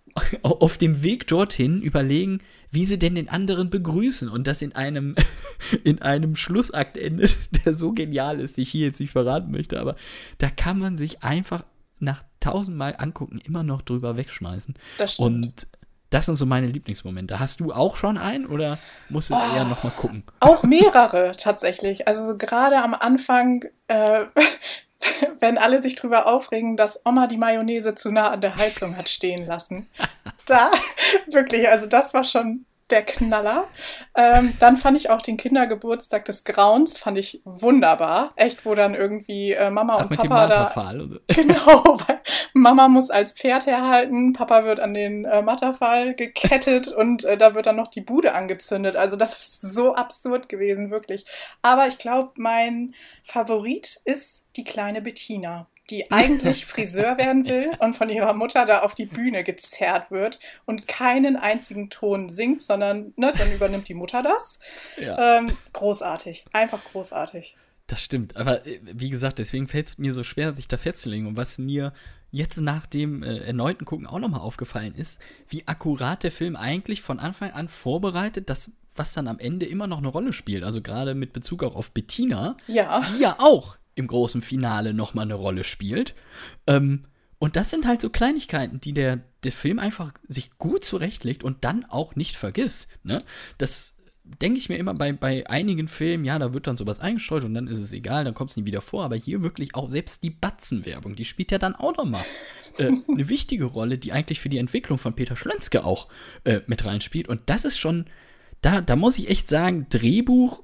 auf 0.43 0.79
dem 0.79 1.03
Weg 1.03 1.27
dorthin 1.27 1.83
überlegen, 1.83 2.41
wie 2.71 2.85
sie 2.85 2.99
denn 2.99 3.17
den 3.17 3.29
anderen 3.29 3.71
begrüßen 3.71 4.29
und 4.29 4.47
das 4.47 4.62
in 4.62 4.73
einem, 4.73 5.17
in 5.85 6.00
einem 6.03 6.37
Schlussakt 6.37 6.97
endet, 6.97 7.37
der 7.65 7.75
so 7.75 7.93
genial 7.93 8.41
ist, 8.41 8.57
den 8.57 8.62
ich 8.62 8.71
hier 8.71 8.87
jetzt 8.87 9.00
nicht 9.00 9.11
verraten 9.11 9.50
möchte, 9.50 9.81
aber 9.81 9.97
da 10.39 10.50
kann 10.50 10.79
man 10.79 10.97
sich 10.97 11.23
einfach 11.23 11.65
nach 12.00 12.25
tausendmal 12.40 12.95
angucken, 12.99 13.40
immer 13.45 13.62
noch 13.62 13.83
drüber 13.83 14.16
wegschmeißen. 14.16 14.75
Das 14.99 15.14
stimmt. 15.14 15.26
Und 15.26 15.66
das 16.11 16.26
sind 16.26 16.35
so 16.35 16.45
meine 16.45 16.66
Lieblingsmomente. 16.66 17.38
Hast 17.38 17.61
du 17.61 17.73
auch 17.73 17.97
schon 17.97 18.19
einen 18.19 18.47
oder 18.47 18.78
musst 19.09 19.30
du 19.30 19.35
oh, 19.35 19.57
eher 19.57 19.64
noch 19.64 19.85
mal 19.85 19.90
gucken? 19.90 20.25
Auch 20.40 20.64
mehrere 20.64 21.33
tatsächlich. 21.37 22.09
Also 22.09 22.26
so 22.26 22.37
gerade 22.37 22.83
am 22.83 22.95
Anfang, 22.95 23.64
äh, 23.87 24.25
wenn 25.38 25.57
alle 25.57 25.80
sich 25.80 25.95
drüber 25.95 26.26
aufregen, 26.26 26.76
dass 26.76 27.07
Oma 27.07 27.28
die 27.28 27.37
Mayonnaise 27.37 27.95
zu 27.95 28.11
nah 28.11 28.30
an 28.30 28.40
der 28.40 28.57
Heizung 28.57 28.97
hat 28.97 29.09
stehen 29.09 29.47
lassen. 29.47 29.88
Da, 30.47 30.73
wirklich, 31.30 31.69
also 31.69 31.87
das 31.87 32.12
war 32.12 32.25
schon 32.25 32.66
der 32.90 33.02
Knaller. 33.02 33.68
Ähm, 34.16 34.54
dann 34.59 34.76
fand 34.76 34.97
ich 34.97 35.11
auch 35.11 35.23
den 35.23 35.37
Kindergeburtstag 35.37 36.25
des 36.25 36.44
Grauens, 36.44 36.99
fand 36.99 37.18
ich 37.18 37.40
wunderbar. 37.44 38.32
Echt, 38.37 38.64
wo 38.66 38.75
dann 38.75 38.94
irgendwie 38.94 39.52
äh, 39.52 39.70
Mama 39.70 39.97
Ach, 39.99 40.02
und 40.02 40.16
Papa 40.16 40.47
da. 40.47 40.70
Genau, 41.40 41.99
weil 42.06 42.20
Mama 42.54 42.88
muss 42.88 43.11
als 43.11 43.32
Pferd 43.32 43.66
herhalten, 43.66 44.32
Papa 44.32 44.64
wird 44.64 44.80
an 44.80 44.94
den 44.94 45.25
äh, 45.25 45.42
Matterfall 45.42 46.14
gekettet 46.14 46.88
und 46.88 47.25
äh, 47.25 47.37
da 47.37 47.54
wird 47.54 47.66
dann 47.66 47.76
noch 47.76 47.88
die 47.88 48.00
Bude 48.00 48.35
angezündet. 48.35 48.97
Also 48.97 49.16
das 49.16 49.38
ist 49.38 49.62
so 49.62 49.94
absurd 49.94 50.49
gewesen, 50.49 50.90
wirklich. 50.90 51.25
Aber 51.62 51.87
ich 51.87 51.99
glaube, 51.99 52.32
mein 52.37 52.94
Favorit 53.25 54.00
ist 54.04 54.44
die 54.56 54.64
kleine 54.64 55.00
Bettina 55.00 55.66
die 55.90 56.11
eigentlich 56.11 56.66
Friseur 56.66 57.18
werden 57.18 57.47
will 57.47 57.70
und 57.78 57.94
von 57.94 58.09
ihrer 58.09 58.32
Mutter 58.32 58.66
da 58.66 58.80
auf 58.80 58.94
die 58.94 59.06
Bühne 59.06 59.44
gezerrt 59.44 60.11
wird 60.11 60.38
und 60.66 60.87
keinen 60.87 61.37
einzigen 61.37 61.90
Ton 61.90 62.28
singt, 62.28 62.62
sondern 62.62 63.12
ne, 63.16 63.32
dann 63.37 63.52
übernimmt 63.52 63.88
die 63.88 63.94
Mutter 63.94 64.23
das. 64.23 64.59
Ja. 65.00 65.38
Ähm, 65.38 65.52
großartig, 65.73 66.44
einfach 66.52 66.82
großartig. 66.92 67.56
Das 67.90 68.00
stimmt, 68.00 68.37
aber 68.37 68.64
äh, 68.66 68.80
wie 68.85 69.11
gesagt, 69.11 69.40
deswegen 69.40 69.66
fällt 69.66 69.88
es 69.88 69.99
mir 69.99 70.14
so 70.14 70.23
schwer, 70.23 70.54
sich 70.54 70.68
da 70.68 70.76
festzulegen. 70.76 71.26
Und 71.26 71.37
was 71.37 71.59
mir 71.59 71.92
jetzt 72.30 72.61
nach 72.61 72.87
dem 72.87 73.25
äh, 73.25 73.38
erneuten 73.38 73.85
Gucken 73.85 74.06
auch 74.06 74.20
nochmal 74.20 74.40
aufgefallen 74.40 74.94
ist, 74.94 75.20
wie 75.49 75.66
akkurat 75.66 76.23
der 76.23 76.30
Film 76.30 76.54
eigentlich 76.54 77.02
von 77.02 77.18
Anfang 77.18 77.50
an 77.50 77.66
vorbereitet, 77.66 78.49
das, 78.49 78.70
was 78.94 79.12
dann 79.12 79.26
am 79.26 79.40
Ende 79.40 79.66
immer 79.66 79.88
noch 79.88 79.99
eine 79.99 80.06
Rolle 80.06 80.32
spielt. 80.32 80.62
Also 80.62 80.80
gerade 80.80 81.16
mit 81.16 81.32
Bezug 81.32 81.64
auch 81.64 81.75
auf 81.75 81.90
Bettina, 81.90 82.56
ja. 82.68 83.02
die 83.09 83.23
ja 83.23 83.37
auch 83.40 83.76
im 84.00 84.09
großen 84.09 84.42
Finale 84.42 84.92
nochmal 84.95 85.25
eine 85.25 85.35
Rolle 85.35 85.64
spielt. 85.64 86.14
Ähm, 86.66 87.02
und 87.38 87.57
das 87.57 87.71
sind 87.71 87.87
halt 87.87 88.00
so 88.00 88.11
Kleinigkeiten, 88.11 88.80
die 88.80 88.92
der, 88.92 89.21
der 89.45 89.52
Film 89.52 89.78
einfach 89.78 90.12
sich 90.28 90.59
gut 90.59 90.85
zurechtlegt 90.85 91.42
und 91.42 91.64
dann 91.64 91.85
auch 91.85 92.14
nicht 92.14 92.37
vergisst. 92.37 92.87
Ne? 93.02 93.19
Das 93.57 93.97
denke 94.25 94.59
ich 94.59 94.69
mir 94.69 94.76
immer 94.76 94.95
bei, 94.95 95.12
bei 95.12 95.49
einigen 95.49 95.88
Filmen, 95.88 96.25
ja, 96.25 96.38
da 96.38 96.52
wird 96.52 96.66
dann 96.66 96.76
sowas 96.76 97.00
eingestreut 97.00 97.45
und 97.45 97.54
dann 97.54 97.66
ist 97.66 97.78
es 97.78 97.92
egal, 97.92 98.25
dann 98.25 98.35
kommt 98.35 98.50
es 98.50 98.57
nie 98.57 98.66
wieder 98.66 98.80
vor. 98.80 99.04
Aber 99.04 99.16
hier 99.16 99.42
wirklich 99.42 99.75
auch 99.75 99.90
selbst 99.90 100.23
die 100.23 100.30
Batzenwerbung, 100.30 101.16
die 101.16 101.25
spielt 101.25 101.50
ja 101.50 101.59
dann 101.59 101.75
auch 101.75 101.97
nochmal 101.97 102.25
äh, 102.78 102.92
eine 103.09 103.28
wichtige 103.28 103.64
Rolle, 103.64 103.99
die 103.99 104.12
eigentlich 104.12 104.40
für 104.40 104.49
die 104.49 104.59
Entwicklung 104.59 104.99
von 104.99 105.14
Peter 105.14 105.37
Schlönske 105.37 105.85
auch 105.85 106.09
äh, 106.45 106.61
mit 106.66 106.85
reinspielt. 106.85 107.28
Und 107.28 107.40
das 107.47 107.64
ist 107.64 107.78
schon, 107.78 108.07
da, 108.61 108.80
da 108.80 108.97
muss 108.97 109.19
ich 109.19 109.28
echt 109.28 109.49
sagen, 109.49 109.87
Drehbuch 109.88 110.62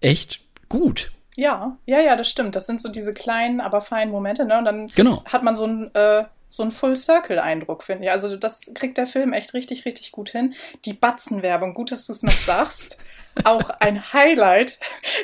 echt 0.00 0.44
gut. 0.68 1.12
Ja, 1.36 1.76
ja, 1.86 2.00
ja, 2.00 2.16
das 2.16 2.28
stimmt. 2.28 2.56
Das 2.56 2.66
sind 2.66 2.80
so 2.80 2.88
diese 2.88 3.12
kleinen, 3.12 3.60
aber 3.60 3.80
feinen 3.80 4.12
Momente, 4.12 4.44
ne? 4.44 4.58
Und 4.58 4.64
dann 4.64 4.86
genau. 4.88 5.22
hat 5.24 5.42
man 5.42 5.56
so 5.56 5.66
ein 5.66 5.94
äh, 5.94 6.24
so 6.50 6.64
einen 6.64 6.72
Full-Circle-Eindruck, 6.72 7.84
finde 7.84 8.04
ich. 8.04 8.10
Also 8.10 8.36
das 8.36 8.72
kriegt 8.74 8.98
der 8.98 9.06
Film 9.06 9.32
echt 9.32 9.54
richtig, 9.54 9.84
richtig 9.84 10.10
gut 10.10 10.30
hin. 10.30 10.54
Die 10.84 10.92
Batzenwerbung, 10.92 11.74
gut, 11.74 11.92
dass 11.92 12.06
du 12.06 12.12
es 12.12 12.24
noch 12.24 12.36
sagst. 12.36 12.98
auch 13.44 13.70
ein 13.78 14.12
Highlight. 14.12 14.78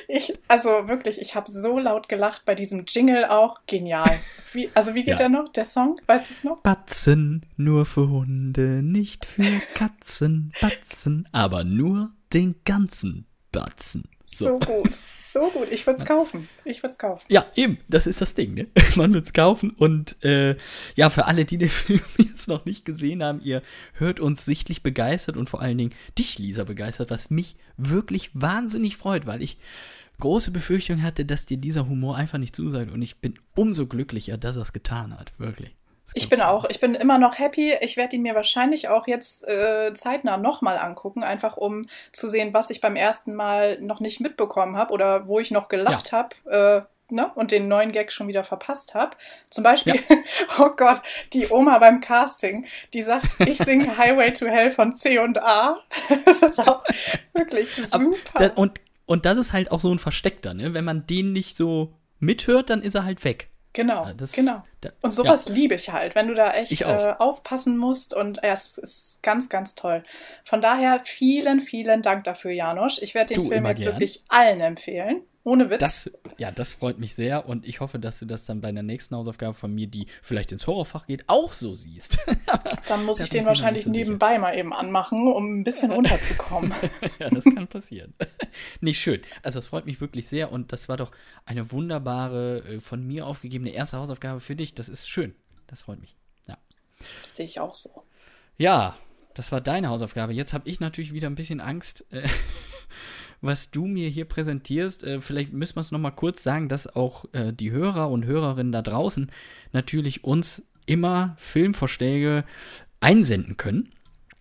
Ich, 0.08 0.38
also 0.48 0.88
wirklich, 0.88 1.20
ich 1.20 1.34
habe 1.34 1.50
so 1.50 1.78
laut 1.78 2.08
gelacht 2.08 2.44
bei 2.44 2.54
diesem 2.54 2.84
Jingle 2.86 3.24
auch. 3.26 3.60
Genial. 3.66 4.20
Wie, 4.52 4.70
also 4.74 4.94
wie 4.94 5.00
geht 5.00 5.08
ja. 5.08 5.16
der 5.16 5.28
noch, 5.28 5.48
der 5.48 5.64
Song? 5.64 6.00
Weißt 6.06 6.30
du 6.30 6.34
es 6.34 6.44
noch? 6.44 6.60
Batzen, 6.60 7.44
nur 7.56 7.84
für 7.84 8.08
Hunde, 8.08 8.82
nicht 8.82 9.26
für 9.26 9.42
Katzen. 9.74 10.52
Batzen, 10.60 11.28
aber 11.32 11.64
nur 11.64 12.12
den 12.32 12.54
ganzen 12.64 13.26
Batzen. 13.50 14.04
So, 14.24 14.44
so 14.44 14.58
gut, 14.58 14.98
so 15.32 15.50
gut. 15.50 15.68
Ich 15.70 15.86
würde 15.86 15.98
es 15.98 16.04
kaufen. 16.04 16.48
Ich 16.64 16.82
würde 16.82 16.90
es 16.90 16.98
kaufen. 16.98 17.24
Ja, 17.28 17.46
eben, 17.54 17.78
das 17.88 18.06
ist 18.06 18.20
das 18.20 18.34
Ding, 18.34 18.54
ne? 18.54 18.66
Man 18.96 19.12
wird 19.14 19.26
es 19.26 19.32
kaufen 19.32 19.70
und 19.70 20.22
äh, 20.24 20.56
ja, 20.94 21.10
für 21.10 21.26
alle, 21.26 21.44
die 21.44 21.58
den 21.58 21.68
Film 21.70 22.00
jetzt 22.18 22.48
noch 22.48 22.64
nicht 22.64 22.84
gesehen 22.84 23.22
haben, 23.22 23.40
ihr 23.42 23.62
hört 23.94 24.20
uns 24.20 24.44
sichtlich 24.44 24.82
begeistert 24.82 25.36
und 25.36 25.48
vor 25.48 25.60
allen 25.60 25.78
Dingen 25.78 25.94
dich, 26.18 26.38
Lisa, 26.38 26.64
begeistert, 26.64 27.10
was 27.10 27.30
mich 27.30 27.56
wirklich 27.76 28.30
wahnsinnig 28.34 28.96
freut, 28.96 29.26
weil 29.26 29.42
ich 29.42 29.58
große 30.20 30.50
Befürchtung 30.50 31.02
hatte, 31.02 31.24
dass 31.24 31.46
dir 31.46 31.58
dieser 31.58 31.88
Humor 31.88 32.16
einfach 32.16 32.38
nicht 32.38 32.56
zusagt 32.56 32.90
und 32.90 33.02
ich 33.02 33.16
bin 33.16 33.38
umso 33.54 33.86
glücklicher, 33.86 34.38
dass 34.38 34.56
er 34.56 34.62
es 34.62 34.72
getan 34.72 35.18
hat, 35.18 35.38
wirklich. 35.38 35.74
Ich 36.14 36.28
bin 36.28 36.40
auch, 36.40 36.64
ich 36.68 36.80
bin 36.80 36.94
immer 36.94 37.18
noch 37.18 37.38
happy. 37.38 37.74
Ich 37.80 37.96
werde 37.96 38.16
ihn 38.16 38.22
mir 38.22 38.34
wahrscheinlich 38.34 38.88
auch 38.88 39.06
jetzt 39.06 39.46
äh, 39.48 39.92
zeitnah 39.92 40.36
nochmal 40.36 40.78
angucken, 40.78 41.22
einfach 41.22 41.56
um 41.56 41.86
zu 42.12 42.28
sehen, 42.28 42.54
was 42.54 42.70
ich 42.70 42.80
beim 42.80 42.96
ersten 42.96 43.34
Mal 43.34 43.78
noch 43.80 44.00
nicht 44.00 44.20
mitbekommen 44.20 44.76
habe 44.76 44.92
oder 44.92 45.28
wo 45.28 45.40
ich 45.40 45.50
noch 45.50 45.68
gelacht 45.68 46.12
ja. 46.12 46.18
habe. 46.18 46.86
Äh, 46.86 46.96
Ne, 47.08 47.30
und 47.36 47.52
den 47.52 47.68
neuen 47.68 47.92
Gag 47.92 48.10
schon 48.10 48.26
wieder 48.26 48.42
verpasst 48.42 48.96
habe. 48.96 49.16
Zum 49.48 49.62
Beispiel, 49.62 49.94
ja. 49.94 50.16
oh 50.58 50.70
Gott, 50.76 51.02
die 51.32 51.46
Oma 51.48 51.78
beim 51.78 52.00
Casting, 52.00 52.66
die 52.94 53.02
sagt, 53.02 53.36
ich 53.46 53.58
singe 53.58 53.96
Highway 53.96 54.32
to 54.32 54.46
Hell 54.46 54.72
von 54.72 54.96
C 54.96 55.20
und 55.20 55.40
A. 55.40 55.76
das 56.26 56.42
ist 56.42 56.58
auch 56.66 56.82
wirklich 57.32 57.68
super. 57.76 58.58
und, 58.58 58.80
und 59.06 59.24
das 59.24 59.38
ist 59.38 59.52
halt 59.52 59.70
auch 59.70 59.78
so 59.78 59.92
ein 59.92 60.00
Versteckter, 60.00 60.52
ne? 60.52 60.74
Wenn 60.74 60.84
man 60.84 61.06
den 61.06 61.32
nicht 61.32 61.56
so 61.56 61.94
mithört, 62.18 62.70
dann 62.70 62.82
ist 62.82 62.96
er 62.96 63.04
halt 63.04 63.22
weg. 63.22 63.50
Genau, 63.76 64.10
das, 64.16 64.32
genau. 64.32 64.64
Da, 64.80 64.88
und 65.02 65.10
sowas 65.10 65.48
ja. 65.48 65.54
liebe 65.54 65.74
ich 65.74 65.90
halt, 65.90 66.14
wenn 66.14 66.28
du 66.28 66.34
da 66.34 66.52
echt 66.52 66.80
äh, 66.80 67.14
aufpassen 67.18 67.76
musst 67.76 68.14
und 68.14 68.40
ja, 68.42 68.54
es 68.54 68.78
ist 68.78 69.22
ganz, 69.22 69.50
ganz 69.50 69.74
toll. 69.74 70.02
Von 70.44 70.62
daher 70.62 71.02
vielen, 71.04 71.60
vielen 71.60 72.00
Dank 72.00 72.24
dafür, 72.24 72.52
Janosch. 72.52 73.02
Ich 73.02 73.14
werde 73.14 73.34
den 73.34 73.42
du, 73.42 73.48
Film 73.50 73.66
jetzt 73.66 73.82
gern. 73.82 73.92
wirklich 73.92 74.24
allen 74.28 74.62
empfehlen. 74.62 75.20
Ohne 75.46 75.70
Witz. 75.70 75.78
Das, 75.78 76.10
ja, 76.38 76.50
das 76.50 76.74
freut 76.74 76.98
mich 76.98 77.14
sehr 77.14 77.48
und 77.48 77.68
ich 77.68 77.78
hoffe, 77.78 78.00
dass 78.00 78.18
du 78.18 78.26
das 78.26 78.46
dann 78.46 78.60
bei 78.60 78.72
der 78.72 78.82
nächsten 78.82 79.14
Hausaufgabe 79.14 79.54
von 79.54 79.72
mir, 79.72 79.86
die 79.86 80.08
vielleicht 80.20 80.50
ins 80.50 80.66
Horrorfach 80.66 81.06
geht, 81.06 81.22
auch 81.28 81.52
so 81.52 81.72
siehst. 81.72 82.18
dann 82.88 83.04
muss 83.04 83.20
ich 83.20 83.30
den 83.30 83.46
wahrscheinlich 83.46 83.84
so 83.84 83.90
nebenbei 83.90 84.30
sicher. 84.30 84.40
mal 84.40 84.58
eben 84.58 84.72
anmachen, 84.72 85.32
um 85.32 85.60
ein 85.60 85.62
bisschen 85.62 85.90
runterzukommen. 85.92 86.74
ja, 87.20 87.30
das 87.30 87.44
kann 87.44 87.68
passieren. 87.68 88.12
Nicht 88.80 89.00
schön. 89.00 89.22
Also, 89.44 89.60
das 89.60 89.68
freut 89.68 89.86
mich 89.86 90.00
wirklich 90.00 90.26
sehr 90.26 90.50
und 90.50 90.72
das 90.72 90.88
war 90.88 90.96
doch 90.96 91.12
eine 91.44 91.70
wunderbare, 91.70 92.64
äh, 92.66 92.80
von 92.80 93.06
mir 93.06 93.24
aufgegebene 93.24 93.70
erste 93.70 93.98
Hausaufgabe 93.98 94.40
für 94.40 94.56
dich. 94.56 94.74
Das 94.74 94.88
ist 94.88 95.08
schön. 95.08 95.32
Das 95.68 95.82
freut 95.82 96.00
mich. 96.00 96.16
Ja. 96.48 96.58
Das 97.20 97.36
sehe 97.36 97.46
ich 97.46 97.60
auch 97.60 97.76
so. 97.76 98.02
Ja, 98.58 98.96
das 99.34 99.52
war 99.52 99.60
deine 99.60 99.90
Hausaufgabe. 99.90 100.32
Jetzt 100.32 100.54
habe 100.54 100.68
ich 100.68 100.80
natürlich 100.80 101.12
wieder 101.12 101.30
ein 101.30 101.36
bisschen 101.36 101.60
Angst, 101.60 102.04
äh, 102.10 102.28
was 103.40 103.70
du 103.70 103.86
mir 103.86 104.08
hier 104.08 104.24
präsentierst. 104.24 105.04
Äh, 105.04 105.20
vielleicht 105.20 105.52
müssen 105.52 105.76
wir 105.76 105.80
es 105.80 105.92
nochmal 105.92 106.14
kurz 106.14 106.42
sagen, 106.42 106.68
dass 106.68 106.94
auch 106.94 107.24
äh, 107.32 107.52
die 107.52 107.70
Hörer 107.70 108.10
und 108.10 108.24
Hörerinnen 108.24 108.72
da 108.72 108.82
draußen 108.82 109.30
natürlich 109.72 110.24
uns 110.24 110.62
immer 110.86 111.34
Filmvorschläge 111.38 112.44
einsenden 113.00 113.56
können. 113.56 113.92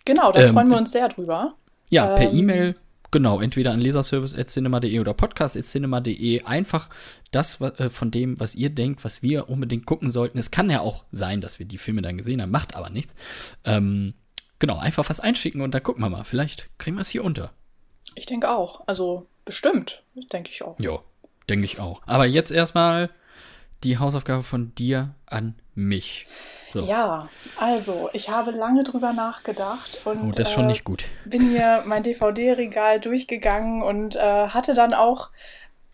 Genau, 0.04 0.32
da 0.32 0.40
ähm, 0.40 0.52
freuen 0.52 0.70
wir 0.70 0.78
uns 0.78 0.92
sehr 0.92 1.08
drüber. 1.08 1.54
Ja, 1.90 2.14
per 2.14 2.30
ähm, 2.30 2.38
E-Mail, 2.38 2.74
genau, 3.10 3.40
entweder 3.40 3.72
an 3.72 3.80
leserservice.cinema.de 3.80 4.98
oder 5.00 5.14
podcast.cinema.de. 5.14 6.42
Einfach 6.44 6.88
das 7.30 7.60
äh, 7.60 7.90
von 7.90 8.10
dem, 8.10 8.38
was 8.40 8.54
ihr 8.54 8.70
denkt, 8.70 9.04
was 9.04 9.22
wir 9.22 9.48
unbedingt 9.48 9.86
gucken 9.86 10.10
sollten. 10.10 10.38
Es 10.38 10.50
kann 10.50 10.70
ja 10.70 10.80
auch 10.80 11.04
sein, 11.12 11.40
dass 11.40 11.58
wir 11.58 11.66
die 11.66 11.78
Filme 11.78 12.02
dann 12.02 12.16
gesehen 12.16 12.40
haben, 12.40 12.50
macht 12.50 12.74
aber 12.74 12.90
nichts. 12.90 13.14
Ähm, 13.64 14.14
genau, 14.58 14.78
einfach 14.78 15.08
was 15.10 15.20
einschicken 15.20 15.60
und 15.60 15.74
dann 15.74 15.82
gucken 15.82 16.02
wir 16.02 16.10
mal. 16.10 16.24
Vielleicht 16.24 16.70
kriegen 16.78 16.96
wir 16.96 17.02
es 17.02 17.10
hier 17.10 17.24
unter. 17.24 17.52
Ich 18.16 18.26
denke 18.26 18.50
auch. 18.50 18.82
Also 18.86 19.26
bestimmt, 19.44 20.02
denke 20.32 20.50
ich 20.50 20.62
auch. 20.62 20.76
Ja, 20.80 20.98
denke 21.48 21.64
ich 21.64 21.78
auch. 21.78 22.02
Aber 22.06 22.26
jetzt 22.26 22.50
erstmal 22.50 23.10
die 23.84 23.98
Hausaufgabe 23.98 24.42
von 24.42 24.74
dir 24.74 25.14
an 25.26 25.54
mich. 25.74 26.26
So. 26.72 26.84
Ja, 26.84 27.28
also 27.56 28.10
ich 28.12 28.28
habe 28.28 28.50
lange 28.50 28.82
drüber 28.82 29.12
nachgedacht 29.12 30.00
und 30.04 30.22
oh, 30.22 30.30
das 30.30 30.48
ist 30.48 30.54
schon 30.54 30.64
äh, 30.64 30.68
nicht 30.68 30.84
gut. 30.84 31.04
bin 31.24 31.48
hier 31.50 31.84
mein 31.86 32.02
DVD-Regal 32.02 33.00
durchgegangen 33.00 33.82
und 33.82 34.16
äh, 34.16 34.48
hatte 34.48 34.74
dann 34.74 34.94
auch 34.94 35.30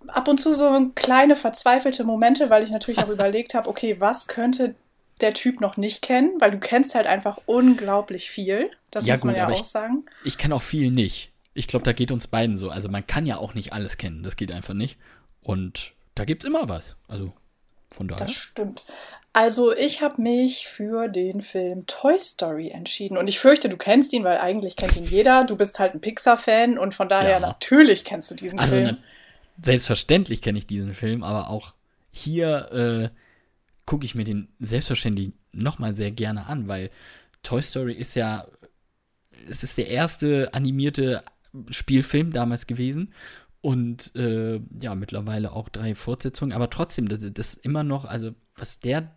ab 0.08 0.28
und 0.28 0.38
zu 0.38 0.52
so 0.54 0.90
kleine 0.94 1.36
verzweifelte 1.36 2.04
Momente, 2.04 2.50
weil 2.50 2.64
ich 2.64 2.70
natürlich 2.70 3.00
auch 3.00 3.08
überlegt 3.10 3.54
habe, 3.54 3.68
okay, 3.68 3.96
was 3.98 4.28
könnte 4.28 4.74
der 5.20 5.34
Typ 5.34 5.60
noch 5.60 5.76
nicht 5.76 6.02
kennen, 6.02 6.32
weil 6.40 6.50
du 6.50 6.58
kennst 6.58 6.94
halt 6.94 7.06
einfach 7.06 7.38
unglaublich 7.46 8.30
viel. 8.30 8.70
Das 8.90 9.06
ja, 9.06 9.14
muss 9.14 9.24
man 9.24 9.34
gut, 9.34 9.38
ja 9.38 9.48
auch 9.48 9.60
ich, 9.60 9.66
sagen. 9.66 10.04
Ich 10.24 10.38
kenne 10.38 10.54
auch 10.54 10.62
viel 10.62 10.90
nicht. 10.90 11.31
Ich 11.54 11.66
glaube, 11.66 11.84
da 11.84 11.92
geht 11.92 12.12
uns 12.12 12.26
beiden 12.26 12.56
so. 12.56 12.70
Also 12.70 12.88
man 12.88 13.06
kann 13.06 13.26
ja 13.26 13.36
auch 13.36 13.54
nicht 13.54 13.72
alles 13.72 13.98
kennen. 13.98 14.22
Das 14.22 14.36
geht 14.36 14.52
einfach 14.52 14.74
nicht. 14.74 14.98
Und 15.42 15.92
da 16.14 16.24
gibt 16.24 16.44
es 16.44 16.48
immer 16.48 16.68
was. 16.68 16.96
Also 17.08 17.32
von 17.94 18.08
daher. 18.08 18.26
Das 18.26 18.34
stimmt. 18.34 18.82
Also 19.34 19.74
ich 19.74 20.02
habe 20.02 20.20
mich 20.20 20.66
für 20.66 21.08
den 21.08 21.40
Film 21.40 21.86
Toy 21.86 22.18
Story 22.20 22.68
entschieden. 22.68 23.16
Und 23.16 23.28
ich 23.28 23.38
fürchte, 23.38 23.68
du 23.70 23.78
kennst 23.78 24.12
ihn, 24.12 24.24
weil 24.24 24.38
eigentlich 24.38 24.76
kennt 24.76 24.96
ihn 24.96 25.04
jeder. 25.04 25.44
Du 25.44 25.56
bist 25.56 25.78
halt 25.78 25.94
ein 25.94 26.00
Pixar-Fan 26.00 26.78
und 26.78 26.94
von 26.94 27.08
daher 27.08 27.32
ja. 27.32 27.40
natürlich 27.40 28.04
kennst 28.04 28.30
du 28.30 28.34
diesen 28.34 28.58
also, 28.58 28.76
Film. 28.76 28.86
Ne, 28.86 28.98
selbstverständlich 29.62 30.42
kenne 30.42 30.58
ich 30.58 30.66
diesen 30.66 30.94
Film, 30.94 31.22
aber 31.22 31.48
auch 31.48 31.72
hier 32.10 33.10
äh, 33.12 33.16
gucke 33.86 34.04
ich 34.04 34.14
mir 34.14 34.24
den 34.24 34.48
selbstverständlich 34.60 35.32
nochmal 35.52 35.94
sehr 35.94 36.10
gerne 36.10 36.46
an, 36.46 36.68
weil 36.68 36.90
Toy 37.42 37.62
Story 37.62 37.94
ist 37.94 38.14
ja, 38.14 38.46
es 39.48 39.62
ist 39.62 39.78
der 39.78 39.88
erste 39.88 40.52
animierte 40.52 41.24
Spielfilm 41.70 42.32
damals 42.32 42.66
gewesen. 42.66 43.12
Und 43.60 44.14
äh, 44.16 44.60
ja, 44.80 44.94
mittlerweile 44.96 45.52
auch 45.52 45.68
drei 45.68 45.94
Fortsetzungen, 45.94 46.52
aber 46.52 46.68
trotzdem, 46.68 47.08
das, 47.08 47.24
das 47.32 47.54
immer 47.54 47.84
noch, 47.84 48.04
also 48.04 48.32
was 48.56 48.80
der 48.80 49.14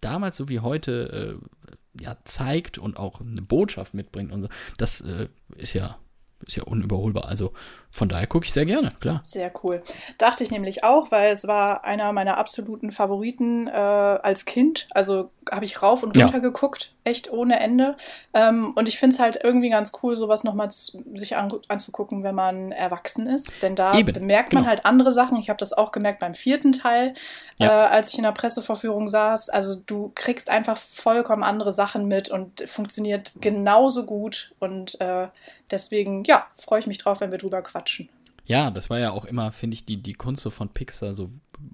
damals 0.00 0.36
so 0.36 0.50
wie 0.50 0.60
heute 0.60 1.40
äh, 1.40 2.02
ja, 2.02 2.18
zeigt 2.24 2.76
und 2.76 2.98
auch 2.98 3.22
eine 3.22 3.40
Botschaft 3.40 3.94
mitbringt 3.94 4.32
und 4.32 4.42
so, 4.42 4.48
das 4.76 5.00
äh, 5.00 5.28
ist 5.56 5.72
ja 5.72 5.98
ist 6.44 6.56
ja 6.56 6.64
unüberholbar. 6.64 7.26
Also 7.26 7.52
von 7.90 8.08
daher 8.08 8.26
gucke 8.26 8.44
ich 8.44 8.52
sehr 8.52 8.66
gerne, 8.66 8.90
klar. 9.00 9.20
Sehr 9.24 9.50
cool. 9.62 9.82
Dachte 10.18 10.44
ich 10.44 10.50
nämlich 10.50 10.84
auch, 10.84 11.10
weil 11.10 11.32
es 11.32 11.46
war 11.46 11.84
einer 11.84 12.12
meiner 12.12 12.36
absoluten 12.36 12.92
Favoriten 12.92 13.68
äh, 13.68 13.70
als 13.70 14.44
Kind. 14.44 14.88
Also 14.90 15.30
habe 15.50 15.64
ich 15.64 15.80
rauf 15.80 16.02
und 16.02 16.16
runter 16.16 16.34
ja. 16.34 16.38
geguckt, 16.40 16.92
echt 17.04 17.32
ohne 17.32 17.60
Ende. 17.60 17.96
Ähm, 18.34 18.72
und 18.74 18.88
ich 18.88 18.98
finde 18.98 19.14
es 19.14 19.20
halt 19.20 19.38
irgendwie 19.42 19.70
ganz 19.70 19.92
cool, 20.02 20.16
sowas 20.16 20.44
nochmal 20.44 20.70
sich 20.70 21.36
an, 21.36 21.52
anzugucken, 21.68 22.22
wenn 22.22 22.34
man 22.34 22.72
erwachsen 22.72 23.26
ist. 23.26 23.62
Denn 23.62 23.76
da 23.76 23.96
Eben, 23.96 24.12
bemerkt 24.12 24.52
man 24.52 24.64
genau. 24.64 24.70
halt 24.70 24.84
andere 24.84 25.12
Sachen. 25.12 25.38
Ich 25.38 25.48
habe 25.48 25.58
das 25.58 25.72
auch 25.72 25.92
gemerkt 25.92 26.18
beim 26.18 26.34
vierten 26.34 26.72
Teil, 26.72 27.14
ja. 27.58 27.84
äh, 27.84 27.88
als 27.88 28.12
ich 28.12 28.18
in 28.18 28.24
der 28.24 28.32
Presseverführung 28.32 29.08
saß. 29.08 29.48
Also 29.48 29.80
du 29.86 30.12
kriegst 30.14 30.50
einfach 30.50 30.76
vollkommen 30.76 31.44
andere 31.44 31.72
Sachen 31.72 32.08
mit 32.08 32.28
und 32.28 32.60
funktioniert 32.62 33.32
genauso 33.40 34.04
gut. 34.04 34.52
Und 34.58 35.00
äh, 35.00 35.28
deswegen, 35.70 36.24
ja, 36.26 36.46
freue 36.54 36.80
ich 36.80 36.86
mich 36.86 36.98
drauf, 36.98 37.20
wenn 37.20 37.30
wir 37.30 37.38
drüber 37.38 37.62
quatschen. 37.62 38.08
Ja, 38.44 38.70
das 38.70 38.90
war 38.90 38.98
ja 38.98 39.10
auch 39.10 39.24
immer, 39.24 39.50
finde 39.52 39.74
ich, 39.74 39.84
die, 39.84 39.96
die 39.96 40.14
Kunst 40.14 40.42
so 40.42 40.50
von 40.50 40.68
Pixar, 40.68 41.14
so 41.14 41.30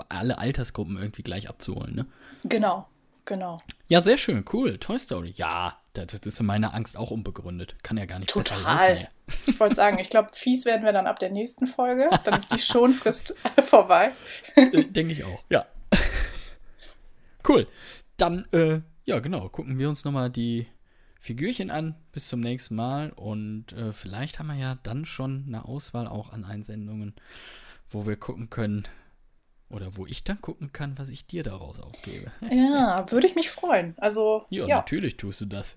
alle 0.09 0.39
Altersgruppen 0.39 0.97
irgendwie 0.97 1.23
gleich 1.23 1.49
abzuholen, 1.49 1.95
ne? 1.95 2.07
Genau, 2.45 2.87
genau. 3.25 3.63
Ja, 3.89 4.01
sehr 4.01 4.17
schön, 4.17 4.45
cool. 4.53 4.79
Toy 4.79 4.99
Story. 4.99 5.35
Ja, 5.37 5.77
das 5.93 6.15
ist 6.15 6.43
meine 6.43 6.73
Angst 6.73 6.97
auch 6.97 7.11
unbegründet. 7.11 7.77
Kann 7.83 7.99
ja 7.99 8.07
gar 8.07 8.19
nicht 8.19 8.31
Total. 8.31 9.09
Ich 9.47 9.61
wollte 9.61 9.75
sagen, 9.75 9.99
ich 9.99 10.09
glaube, 10.09 10.31
fies 10.33 10.65
werden 10.65 10.85
wir 10.85 10.93
dann 10.93 11.07
ab 11.07 11.19
der 11.19 11.31
nächsten 11.31 11.67
Folge. 11.67 12.09
Dann 12.25 12.35
ist 12.35 12.53
die 12.53 12.59
Schonfrist 12.59 13.35
vorbei. 13.65 14.13
Äh, 14.57 14.85
denke 14.85 15.13
ich 15.13 15.25
auch, 15.25 15.43
ja. 15.51 15.67
Cool. 17.47 17.67
Dann, 18.17 18.47
äh, 18.53 18.81
ja, 19.05 19.19
genau, 19.19 19.49
gucken 19.49 19.79
wir 19.79 19.89
uns 19.89 20.05
nochmal 20.05 20.31
die 20.31 20.67
Figürchen 21.23 21.71
an. 21.71 21.95
Bis 22.11 22.27
zum 22.27 22.41
nächsten 22.41 22.75
Mal. 22.75 23.11
Und 23.13 23.73
äh, 23.75 23.93
vielleicht 23.93 24.41
haben 24.41 24.49
wir 24.49 24.57
ja 24.57 24.77
dann 24.83 25.07
schon 25.07 25.45
eine 25.47 25.65
Auswahl 25.65 26.09
auch 26.09 26.33
an 26.33 26.45
Einsendungen, 26.45 27.15
wo 27.91 28.07
wir 28.07 28.17
gucken 28.17 28.51
können, 28.51 28.89
oder 29.71 29.97
wo 29.97 30.05
ich 30.05 30.25
dann 30.25 30.41
gucken 30.41 30.73
kann, 30.73 30.99
was 30.99 31.09
ich 31.11 31.25
dir 31.25 31.45
daraus 31.45 31.81
aufgebe. 31.81 32.31
Ja, 32.51 33.07
würde 33.11 33.27
ich 33.29 33.37
mich 33.37 33.51
freuen. 33.51 33.95
Also. 33.99 34.45
Ja, 34.51 34.67
ja. 34.67 34.77
natürlich 34.77 35.17
tust 35.17 35.41
du 35.41 35.47
das. 35.47 35.77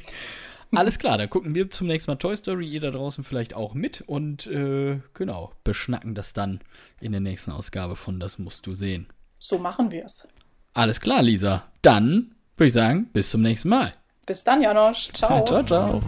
Alles 0.74 0.98
klar, 0.98 1.18
dann 1.18 1.28
gucken 1.28 1.54
wir 1.54 1.68
zum 1.68 1.86
nächsten 1.86 2.10
Mal 2.10 2.16
Toy 2.16 2.34
Story, 2.34 2.66
ihr 2.66 2.80
da 2.80 2.90
draußen 2.90 3.24
vielleicht 3.24 3.52
auch 3.52 3.74
mit 3.74 4.00
und 4.00 4.46
äh, 4.46 5.00
genau, 5.12 5.52
beschnacken 5.64 6.14
das 6.14 6.32
dann 6.32 6.60
in 6.98 7.12
der 7.12 7.20
nächsten 7.20 7.50
Ausgabe 7.50 7.94
von 7.94 8.18
Das 8.18 8.38
musst 8.38 8.66
du 8.66 8.72
sehen. 8.72 9.06
So 9.38 9.58
machen 9.58 9.92
wir 9.92 10.06
es. 10.06 10.26
Alles 10.72 10.98
klar, 11.02 11.22
Lisa. 11.22 11.70
Dann 11.82 12.34
würde 12.56 12.68
ich 12.68 12.72
sagen, 12.72 13.10
bis 13.12 13.28
zum 13.28 13.42
nächsten 13.42 13.68
Mal. 13.68 13.92
Bis 14.26 14.44
dann, 14.44 14.62
Janosch. 14.62 15.12
Ciao. 15.12 15.44
ciao, 15.44 15.62
ciao. 15.62 16.02